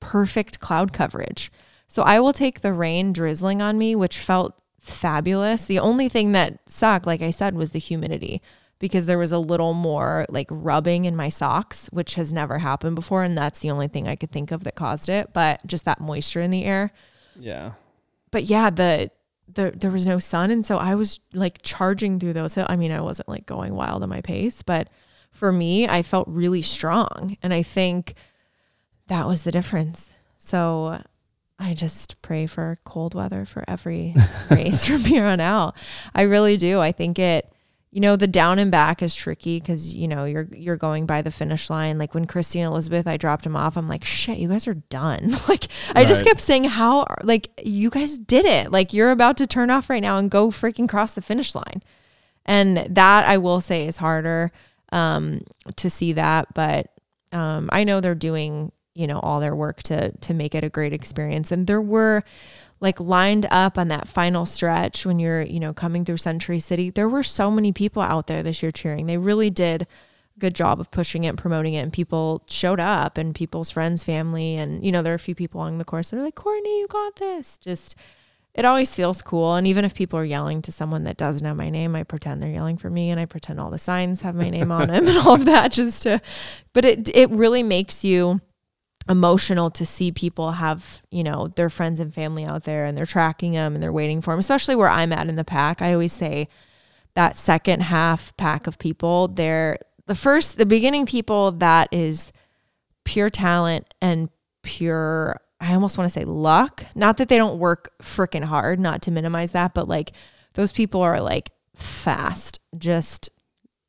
[0.00, 1.52] perfect cloud coverage.
[1.86, 5.66] So I will take the rain drizzling on me, which felt fabulous.
[5.66, 8.40] The only thing that sucked, like I said, was the humidity
[8.80, 12.96] because there was a little more like rubbing in my socks, which has never happened
[12.96, 13.22] before.
[13.22, 15.32] And that's the only thing I could think of that caused it.
[15.32, 16.90] But just that moisture in the air
[17.38, 17.72] yeah.
[18.30, 19.10] but yeah, the
[19.48, 22.56] the there was no sun, and so I was like charging through those.
[22.56, 24.88] I mean, I wasn't like going wild on my pace, but
[25.32, 28.14] for me, I felt really strong, and I think
[29.08, 30.10] that was the difference.
[30.38, 31.02] So
[31.58, 34.14] I just pray for cold weather for every
[34.50, 35.76] race from here on out.
[36.14, 36.80] I really do.
[36.80, 37.52] I think it.
[37.92, 41.22] You know, the down and back is tricky because you know you're you're going by
[41.22, 41.98] the finish line.
[41.98, 43.76] Like when Christy and Elizabeth, I dropped them off.
[43.76, 45.34] I'm like, shit, you guys are done.
[45.48, 48.70] like I just kept saying, how like you guys did it.
[48.70, 51.82] Like you're about to turn off right now and go freaking cross the finish line.
[52.46, 54.52] And that I will say is harder
[54.92, 55.42] um,
[55.76, 56.90] to see that, but
[57.32, 60.68] um, I know they're doing you know all their work to to make it a
[60.68, 61.50] great experience.
[61.50, 62.24] And there were
[62.80, 66.90] like lined up on that final stretch when you're you know coming through Century City.
[66.90, 69.06] There were so many people out there this year cheering.
[69.06, 69.86] They really did a
[70.38, 74.02] good job of pushing it and promoting it and people showed up and people's friends
[74.02, 76.34] family and you know there are a few people along the course that are like
[76.34, 77.94] Kourtney you got this just
[78.54, 81.56] it always feels cool and even if people are yelling to someone that doesn't have
[81.56, 84.34] my name i pretend they're yelling for me and i pretend all the signs have
[84.34, 86.20] my name on them and all of that just to
[86.72, 88.40] but it it really makes you
[89.10, 93.04] emotional to see people have you know their friends and family out there and they're
[93.04, 95.92] tracking them and they're waiting for them especially where i'm at in the pack i
[95.92, 96.48] always say
[97.14, 102.30] that second half pack of people they're the first the beginning people that is
[103.04, 104.30] pure talent and
[104.62, 109.02] pure i almost want to say luck not that they don't work freaking hard not
[109.02, 110.12] to minimize that but like
[110.54, 113.28] those people are like fast just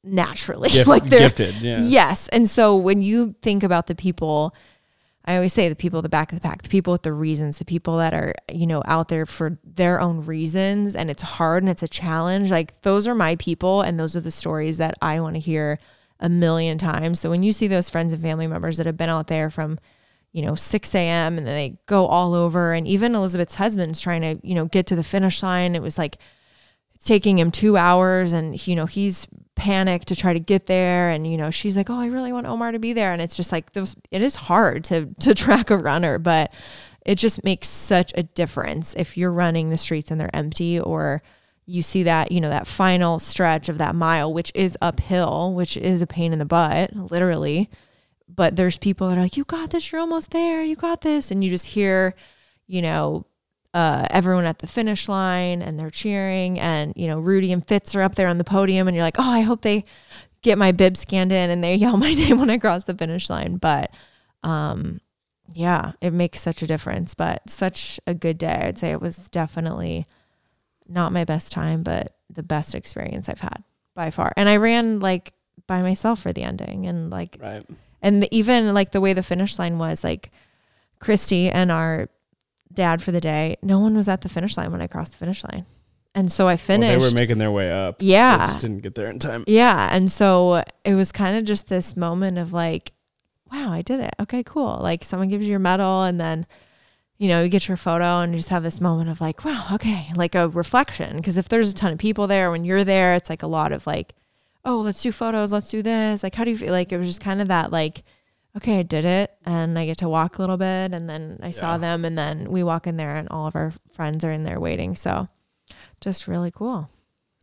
[0.03, 1.55] naturally Gift- like they're gifted.
[1.55, 1.79] Yeah.
[1.79, 2.27] Yes.
[2.29, 4.55] And so when you think about the people,
[5.25, 7.13] I always say the people at the back of the pack, the people with the
[7.13, 11.21] reasons, the people that are, you know, out there for their own reasons and it's
[11.21, 12.49] hard and it's a challenge.
[12.49, 15.77] Like those are my people and those are the stories that I want to hear
[16.19, 17.19] a million times.
[17.19, 19.77] So when you see those friends and family members that have been out there from,
[20.31, 21.37] you know, 6 a.m.
[21.37, 24.87] and then they go all over and even Elizabeth's husband's trying to, you know, get
[24.87, 25.75] to the finish line.
[25.75, 26.17] It was like
[26.95, 29.27] it's taking him two hours and you know he's
[29.61, 31.09] panicked to try to get there.
[31.09, 33.13] And you know she's like oh i really want omar to be there.
[33.13, 36.51] And it's just like those it is hard to to track a runner but
[37.05, 41.21] it just makes such a difference if you're running the streets and they're empty or
[41.65, 45.77] you see that you know that final stretch of that mile which is uphill which
[45.77, 47.69] is a pain in the butt literally.
[48.33, 49.91] But there's people that are like you got this.
[49.91, 50.63] You're almost there.
[50.63, 51.31] You got this.
[51.31, 52.15] And you just hear
[52.65, 53.25] you know
[53.73, 57.95] uh, everyone at the finish line and they're cheering and you know Rudy and Fitz
[57.95, 59.85] are up there on the podium and you're like oh I hope they
[60.41, 63.29] get my bib scanned in and they yell my name when I cross the finish
[63.29, 63.57] line.
[63.57, 63.91] But
[64.43, 64.99] um
[65.53, 68.61] yeah it makes such a difference but such a good day.
[68.65, 70.05] I'd say it was definitely
[70.87, 73.63] not my best time but the best experience I've had
[73.93, 74.33] by far.
[74.35, 75.33] And I ran like
[75.67, 77.65] by myself for the ending and like Right.
[78.01, 80.31] and the, even like the way the finish line was like
[80.99, 82.09] Christy and our
[82.73, 85.17] dad for the day, no one was at the finish line when I crossed the
[85.17, 85.65] finish line.
[86.13, 86.99] And so I Well, finished.
[86.99, 87.99] they were making their way up.
[87.99, 88.47] They yeah.
[88.47, 89.43] just didn't get there in time.
[89.47, 89.89] Yeah.
[89.91, 92.91] And so it was kind of just this moment of like,
[93.51, 94.13] wow, I did it.
[94.19, 94.79] Okay, cool.
[94.81, 96.45] Like someone gives you your medal and then,
[97.17, 99.67] you know, you get your photo and you just have this moment of like, wow,
[99.73, 101.21] okay, like a reflection.
[101.21, 103.71] Cause if there's a ton of people there, when you're there, it's like a lot
[103.71, 104.13] of like,
[104.65, 106.23] oh, let's do photos, let's do this.
[106.23, 106.71] Like, how do you feel?
[106.71, 108.03] Like, it was just kind of that, like,
[108.57, 109.31] okay, I did it.
[109.45, 110.93] And I get to walk a little bit.
[110.93, 112.05] And then I saw them.
[112.05, 114.95] And then we walk in there and all of our friends are in there waiting.
[114.95, 115.27] So
[115.99, 116.89] just really cool.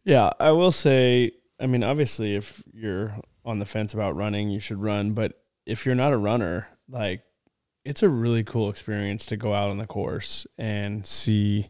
[0.04, 4.60] Yeah, I will say I mean, obviously, if you're on the fence about running, you
[4.60, 5.12] should run.
[5.12, 7.22] But if you're not a runner, like
[7.84, 11.68] it's a really cool experience to go out on the course and see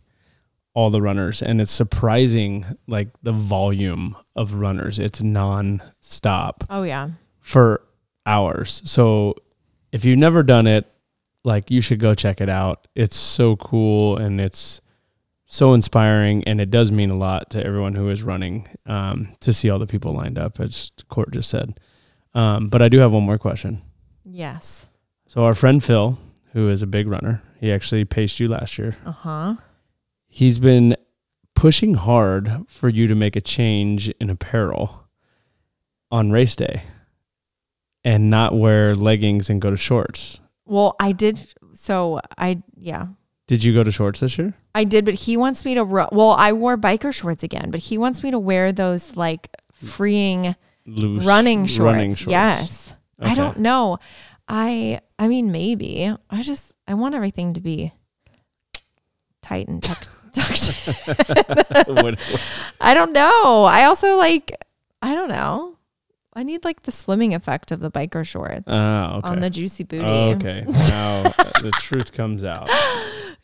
[0.74, 1.40] all the runners.
[1.40, 4.98] And it's surprising, like the volume of runners.
[4.98, 7.10] It's non-stop Oh yeah.
[7.40, 7.82] for
[8.28, 8.82] hours.
[8.84, 9.34] So
[9.90, 10.86] if you've never done it,
[11.44, 12.86] like you should go check it out.
[12.94, 14.80] It's so cool and it's
[15.46, 19.52] so inspiring and it does mean a lot to everyone who is running um, to
[19.52, 21.80] see all the people lined up, as Court just said.
[22.34, 23.82] Um, but I do have one more question.
[24.24, 24.84] Yes.
[25.26, 26.18] So our friend Phil,
[26.52, 28.96] who is a big runner, he actually paced you last year.
[29.06, 29.54] Uh huh.
[30.28, 30.96] He's been
[31.54, 35.08] pushing hard for you to make a change in apparel
[36.10, 36.82] on race day
[38.08, 40.40] and not wear leggings and go to shorts.
[40.64, 41.52] Well, I did.
[41.74, 43.08] So I yeah.
[43.46, 44.54] Did you go to shorts this year?
[44.74, 45.84] I did, but he wants me to.
[45.84, 50.56] Well, I wore biker shorts again, but he wants me to wear those like freeing
[50.86, 51.80] Loose running shorts.
[51.80, 52.30] running shorts.
[52.30, 52.94] Yes.
[53.20, 53.98] I don't know.
[54.48, 56.10] I I mean maybe.
[56.30, 57.92] I just I want everything to be
[59.42, 60.08] tight and tucked.
[60.32, 60.72] tucked.
[62.80, 63.64] I don't know.
[63.64, 64.52] I also like
[65.02, 65.77] I don't know.
[66.38, 69.28] I need like the slimming effect of the biker shorts Ah, okay.
[69.28, 70.04] on the juicy booty.
[70.04, 70.64] Oh, okay.
[70.66, 71.22] Now
[71.62, 72.70] the truth comes out.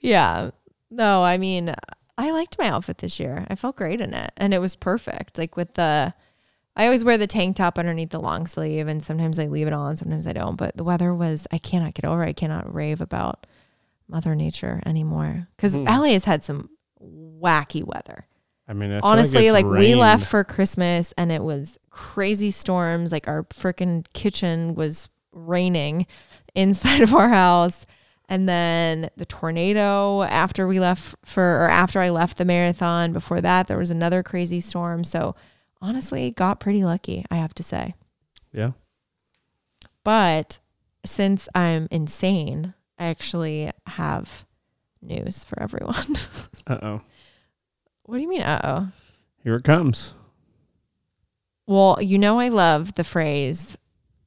[0.01, 0.51] Yeah.
[0.91, 1.75] No, I mean,
[2.17, 3.47] I liked my outfit this year.
[3.51, 4.31] I felt great in it.
[4.37, 5.39] And it was perfect.
[5.39, 6.15] Like with the
[6.77, 9.73] I always wear the tank top underneath the long sleeve and sometimes I leave it
[9.73, 10.57] on, sometimes I don't.
[10.57, 12.23] But the weather was I cannot get over.
[12.23, 12.29] it.
[12.29, 13.47] I cannot rave about
[14.09, 15.49] Mother Nature anymore.
[15.57, 15.85] Because Hmm.
[15.85, 16.71] LA has had some
[17.03, 18.27] wacky weather.
[18.67, 23.13] I mean, I Honestly, it's like, we left for Christmas and it was crazy storms.
[23.13, 26.07] Like our freaking kitchen was raining
[26.55, 27.85] inside of our house.
[28.27, 33.43] And then the tornado after we left for, or after I left the marathon, before
[33.43, 35.05] that, there was another crazy storm.
[35.05, 35.35] So
[35.83, 37.95] honestly, got pretty lucky, I have to say.
[38.51, 38.71] Yeah.
[40.05, 40.59] But
[41.05, 44.47] since I'm insane, I actually have
[45.03, 46.17] news for everyone.
[46.67, 47.01] Uh oh.
[48.05, 48.93] What do you mean, uh oh?
[49.43, 50.15] Here it comes.
[51.67, 53.77] Well, you know, I love the phrase,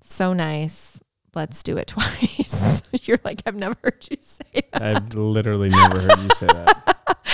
[0.01, 0.99] so nice,
[1.35, 2.83] let's do it twice.
[3.07, 4.81] You're like, I've never heard you say that.
[4.81, 6.83] I've literally never heard you say that.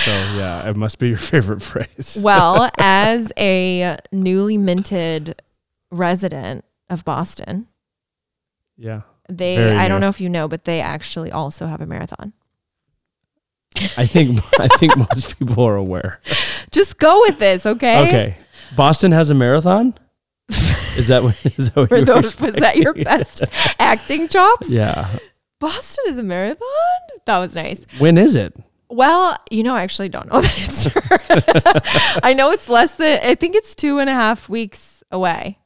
[0.04, 2.18] So yeah, it must be your favorite phrase.
[2.22, 5.40] Well, as a newly minted
[5.90, 7.66] resident of Boston,
[8.76, 9.02] Yeah.
[9.30, 10.06] they, Very I don't new.
[10.06, 12.34] know if you know, but they actually also have a marathon.
[13.96, 16.20] I think I think most people are aware.
[16.70, 18.08] Just go with this, okay?
[18.08, 18.36] Okay.
[18.76, 19.94] Boston has a marathon?
[20.96, 23.42] Is that what is that what you those, was that your best
[23.78, 24.70] acting chops?
[24.70, 25.08] Yeah.
[25.60, 26.68] Boston is a marathon?
[27.26, 27.84] That was nice.
[27.98, 28.54] When is it?
[28.88, 32.20] Well, you know, I actually don't know the answer.
[32.22, 35.58] I know it's less than, I think it's two and a half weeks away.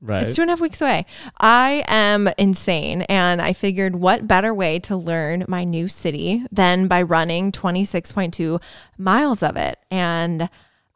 [0.00, 0.24] Right.
[0.24, 1.06] It's two and a half weeks away.
[1.38, 3.02] I am insane.
[3.02, 8.60] And I figured what better way to learn my new city than by running 26.2
[8.98, 9.78] miles of it.
[9.90, 10.48] And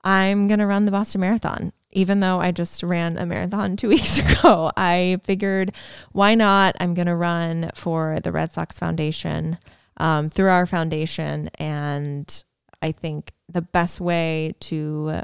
[0.05, 1.73] I'm going to run the Boston Marathon.
[1.93, 5.73] Even though I just ran a marathon two weeks ago, I figured
[6.13, 6.77] why not?
[6.79, 9.59] I'm going to run for the Red Sox Foundation
[9.97, 11.51] um, through our foundation.
[11.59, 12.45] And
[12.81, 15.23] I think the best way to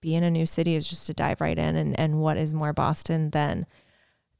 [0.00, 2.54] be in a new city is just to dive right in and, and what is
[2.54, 3.66] more Boston than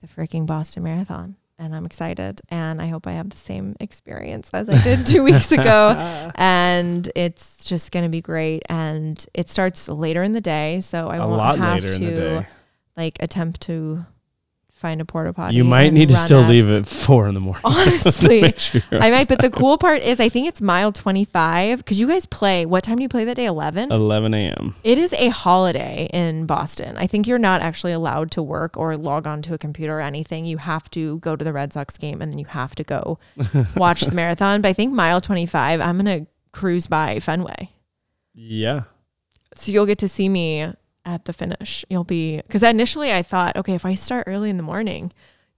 [0.00, 1.36] the freaking Boston Marathon.
[1.60, 5.24] And I'm excited and I hope I have the same experience as I did two
[5.24, 6.30] weeks ago.
[6.36, 8.62] And it's just gonna be great.
[8.68, 12.20] And it starts later in the day, so I a won't have to in the
[12.20, 12.46] day.
[12.96, 14.06] like attempt to
[14.78, 15.56] find a porta potty.
[15.56, 17.62] You might need to still leave at four in the morning.
[17.64, 19.28] Honestly, sure I might.
[19.28, 22.64] But the cool part is, I think it's mile 25 because you guys play.
[22.64, 23.46] What time do you play that day?
[23.46, 23.90] 11?
[23.90, 24.76] 11 a.m.
[24.84, 26.96] It is a holiday in Boston.
[26.96, 30.00] I think you're not actually allowed to work or log on to a computer or
[30.00, 30.44] anything.
[30.44, 33.18] You have to go to the Red Sox game and then you have to go
[33.76, 34.62] watch the marathon.
[34.62, 37.72] But I think mile 25, I'm going to cruise by Fenway.
[38.34, 38.84] Yeah.
[39.56, 40.72] So you'll get to see me
[41.04, 41.84] at the finish.
[41.88, 45.12] You'll be, because initially I thought, okay, if I start early in the morning,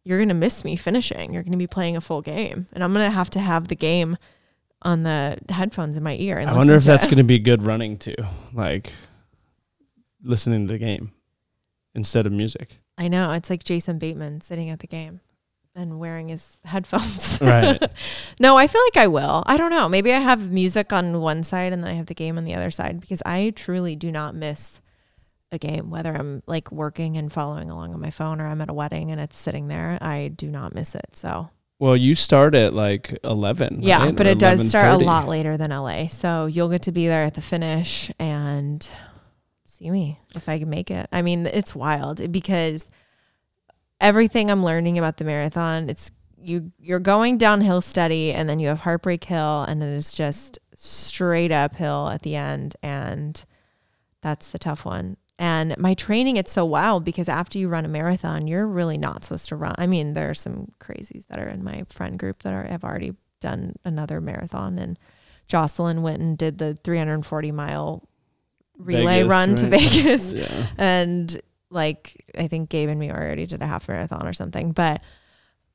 [0.05, 1.33] you're going to miss me finishing.
[1.33, 2.67] You're going to be playing a full game.
[2.73, 4.17] And I'm going to have to have the game
[4.83, 6.39] on the headphones in my ear.
[6.39, 7.09] And I wonder if that's it.
[7.09, 8.17] going to be good running too.
[8.53, 8.93] Like
[10.23, 11.13] listening to the game
[11.95, 12.79] instead of music.
[12.97, 13.33] I know.
[13.33, 15.21] It's like Jason Bateman sitting at the game
[15.75, 17.39] and wearing his headphones.
[17.41, 17.83] Right.
[18.41, 19.43] no, I feel like I will.
[19.47, 19.89] I don't know.
[19.89, 22.55] Maybe I have music on one side and then I have the game on the
[22.55, 24.81] other side because I truly do not miss
[25.53, 28.71] a game, whether I'm like working and following along on my phone or I'm at
[28.71, 29.99] a wedding and it's sitting there.
[30.01, 31.15] I do not miss it.
[31.17, 33.79] So, Well, you start at like 11.
[33.83, 34.15] yeah, right?
[34.17, 36.07] but Or it does start a lot later than LA.
[36.07, 38.87] So, you'll get to be there at the finish and
[39.67, 41.09] see me if I can make it.
[41.11, 42.87] I mean, it's wild because
[44.01, 46.11] everything I'm learning about the marathon, it's
[46.43, 50.59] you you're going downhill steady and then you have Heartbreak Hill and it is just
[50.75, 53.45] straight uphill at the end and
[54.23, 55.17] that's the tough one.
[55.41, 59.25] And my training, it's so wild because after you run a marathon, you're really not
[59.25, 59.75] supposed to run.
[59.79, 62.85] I mean, there are some crazies that are in my friend group that are have
[62.85, 64.79] already done another marathon.
[64.79, 64.99] And
[65.47, 68.07] Jocelyn went and did the 340 mile
[68.77, 69.67] relay Vegas, run to?
[69.67, 70.33] Vegas.
[70.33, 70.67] Yeah.
[70.77, 74.73] And like, I think Gabe and me already did a half marathon or something.
[74.73, 75.03] But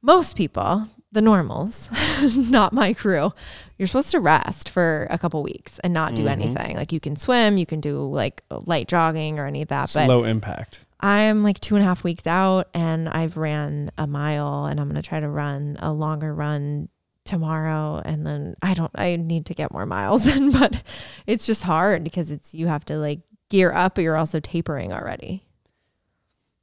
[0.03, 1.89] most people, the normals,
[2.37, 3.33] not my crew,
[3.79, 6.29] you're supposed to rest for a couple weeks and not do Mhm.
[6.29, 6.75] anything.
[6.75, 9.85] Like you can swim, you can do like light jogging or any of that.
[9.85, 10.81] It's But impact.
[10.99, 14.87] I'm like two and a half weeks out and I've ran a mile and I'm
[14.87, 16.89] going to try to run a longer run
[17.25, 18.01] tomorrow.
[18.05, 20.81] And then I don't, I need to get more miles in, but
[21.27, 24.91] it's just hard because it's, you have to like gear up, but you're also tapering
[24.93, 25.44] already.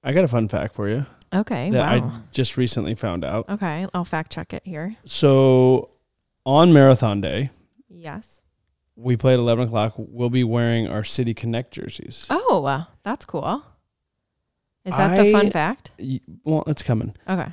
[0.03, 1.71] I got a fun fact for you Okay.
[1.71, 2.09] that wow.
[2.09, 3.49] I just recently found out.
[3.49, 3.87] okay.
[3.95, 4.97] I'll fact check it here.
[5.05, 5.91] So
[6.45, 7.51] on marathon day,
[7.89, 8.43] Yes.
[8.97, 9.95] we play at 11 o'clock.
[9.97, 12.27] We'll be wearing our City Connect jerseys.
[12.31, 13.63] Oh, uh, that's cool.
[14.85, 15.93] Is that the fun fact?
[15.99, 17.15] Y- Well, it's coming.
[17.29, 17.53] Okay.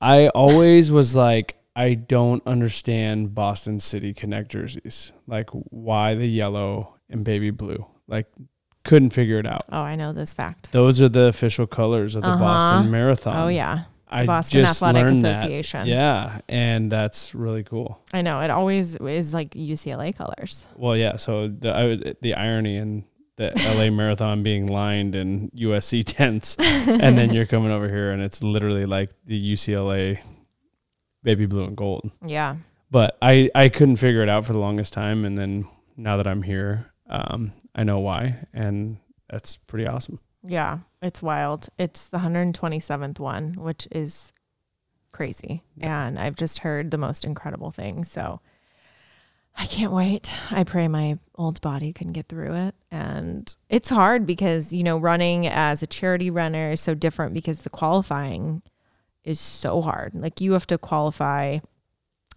[0.00, 5.12] I always was like, I don't understand Boston City Connect jerseys.
[5.26, 7.86] Like, why the yellow and baby blue?
[8.06, 8.26] Like,
[8.86, 9.62] couldn't figure it out.
[9.70, 10.72] Oh, I know this fact.
[10.72, 12.38] Those are the official colors of the Uh-huh.
[12.38, 13.36] Boston Marathon.
[13.36, 13.84] oh, yeah.
[14.08, 15.36] I Boston just Athletic learned that.
[15.38, 15.86] Association.
[15.88, 18.00] Yeah, and that's really cool.
[18.14, 18.40] I know.
[18.40, 20.64] It always is like UCLA colors.
[20.76, 21.16] Well, yeah.
[21.16, 23.04] So the I, the irony in
[23.36, 28.22] the LA Marathon being lined in USC tents, and then you're coming over here and
[28.22, 30.20] it's literally like the UCLA
[31.24, 32.08] baby blue and gold.
[32.24, 32.56] Yeah.
[32.92, 35.66] But I I couldn't figure it out for the longest time, and then
[35.96, 38.96] now that I'm here, um, I know why, and
[39.30, 40.18] that's pretty awesome.
[40.42, 41.68] Yeah, it's wild.
[41.78, 44.32] It's the 127th one, which is
[45.12, 45.62] crazy.
[45.80, 48.10] And I've just heard the most incredible things.
[48.10, 48.40] So
[49.56, 50.30] I can't wait.
[50.50, 52.74] I pray my old body can get through it.
[52.90, 57.60] And it's hard because, you know, running as a charity runner is so different because
[57.60, 58.62] the qualifying
[59.24, 60.14] is so hard.
[60.14, 61.58] Like you have to qualify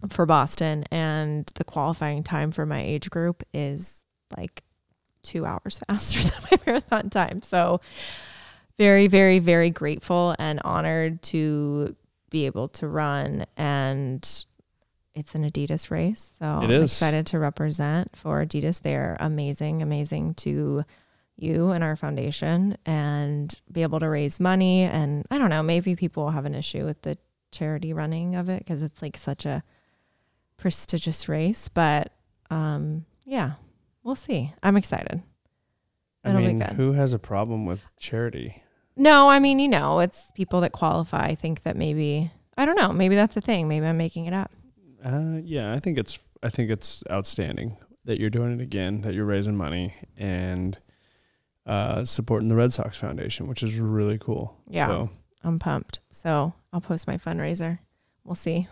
[0.08, 4.02] for Boston, and the qualifying time for my age group is
[4.36, 4.62] like
[5.22, 7.42] two hours faster than my marathon time.
[7.42, 7.80] So,
[8.78, 11.94] very, very, very grateful and honored to
[12.30, 13.44] be able to run.
[13.56, 14.22] And
[15.14, 16.30] it's an Adidas race.
[16.38, 18.82] So, I'm excited to represent for Adidas.
[18.82, 20.84] They're amazing, amazing to
[21.36, 24.82] you and our foundation and be able to raise money.
[24.82, 27.18] And I don't know, maybe people will have an issue with the
[27.50, 29.62] charity running of it because it's like such a
[30.56, 31.68] prestigious race.
[31.68, 32.12] But
[32.50, 33.52] um, yeah,
[34.02, 34.52] we'll see.
[34.62, 35.22] I'm excited.
[36.24, 38.62] I It'll mean, who has a problem with charity?
[38.96, 42.92] No, I mean, you know, it's people that qualify think that maybe I don't know,
[42.92, 43.68] maybe that's the thing.
[43.68, 44.52] Maybe I'm making it up.
[45.02, 49.14] Uh, yeah, I think it's I think it's outstanding that you're doing it again, that
[49.14, 50.78] you're raising money and
[51.66, 54.56] uh, supporting the Red Sox Foundation, which is really cool.
[54.68, 54.88] Yeah.
[54.88, 55.10] So,
[55.44, 56.00] I'm pumped.
[56.10, 57.78] So I'll post my fundraiser.
[58.24, 58.68] We'll see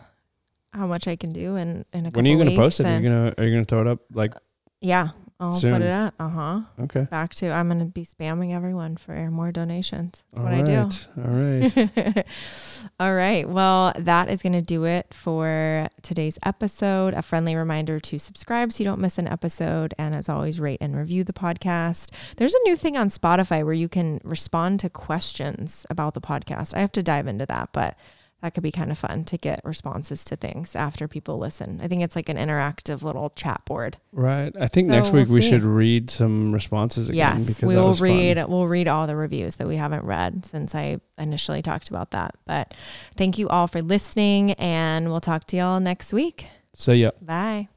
[0.73, 2.81] how much I can do in in a couple when are you going to post
[2.81, 2.87] it?
[2.87, 4.01] Are you gonna Are you going to throw it up?
[4.13, 4.35] Like,
[4.81, 5.09] Yeah,
[5.41, 5.75] I'll Soon.
[5.75, 6.15] put it up.
[6.19, 6.61] Uh huh.
[6.81, 10.23] okay, Back to I'm gonna be spamming everyone for more donations.
[10.33, 10.89] That's all what I do.
[11.17, 12.27] All right.
[13.01, 13.49] All right.
[13.49, 17.15] Well, that is going to do it for today's episode.
[17.15, 19.95] A friendly reminder to subscribe so you don't miss an episode.
[19.99, 22.11] And as always, rate and review the podcast.
[22.37, 26.75] There's a new thing on Spotify where you can respond to questions about the podcast.
[26.75, 27.97] I have to dive into that, but
[28.41, 31.81] that could be kind of fun to get responses to things after people listen.
[31.83, 33.97] I think it's like an interactive little chat board.
[34.13, 34.55] Right.
[34.61, 35.49] I think So next week we'll we see.
[35.51, 38.05] should read some responses again yes, because we will was fun.
[38.09, 38.45] read.
[38.49, 42.37] We'll read all the reviews that we haven't read since I initially talked about that.
[42.47, 42.75] But
[43.17, 46.47] thank you all for listening, and we'll talk to y'all next week.
[46.75, 47.11] See ya.
[47.21, 47.69] Bye.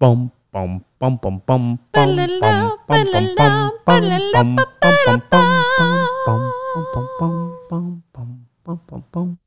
[0.00, 4.66] Bum bum bum bum bum bum bum Ba-la-la, bum bum bum ba-la-la, bum bum
[5.06, 9.41] bum bum bum bum ba-la-la, bum bum bum bum bum bum Pom, pom, pom.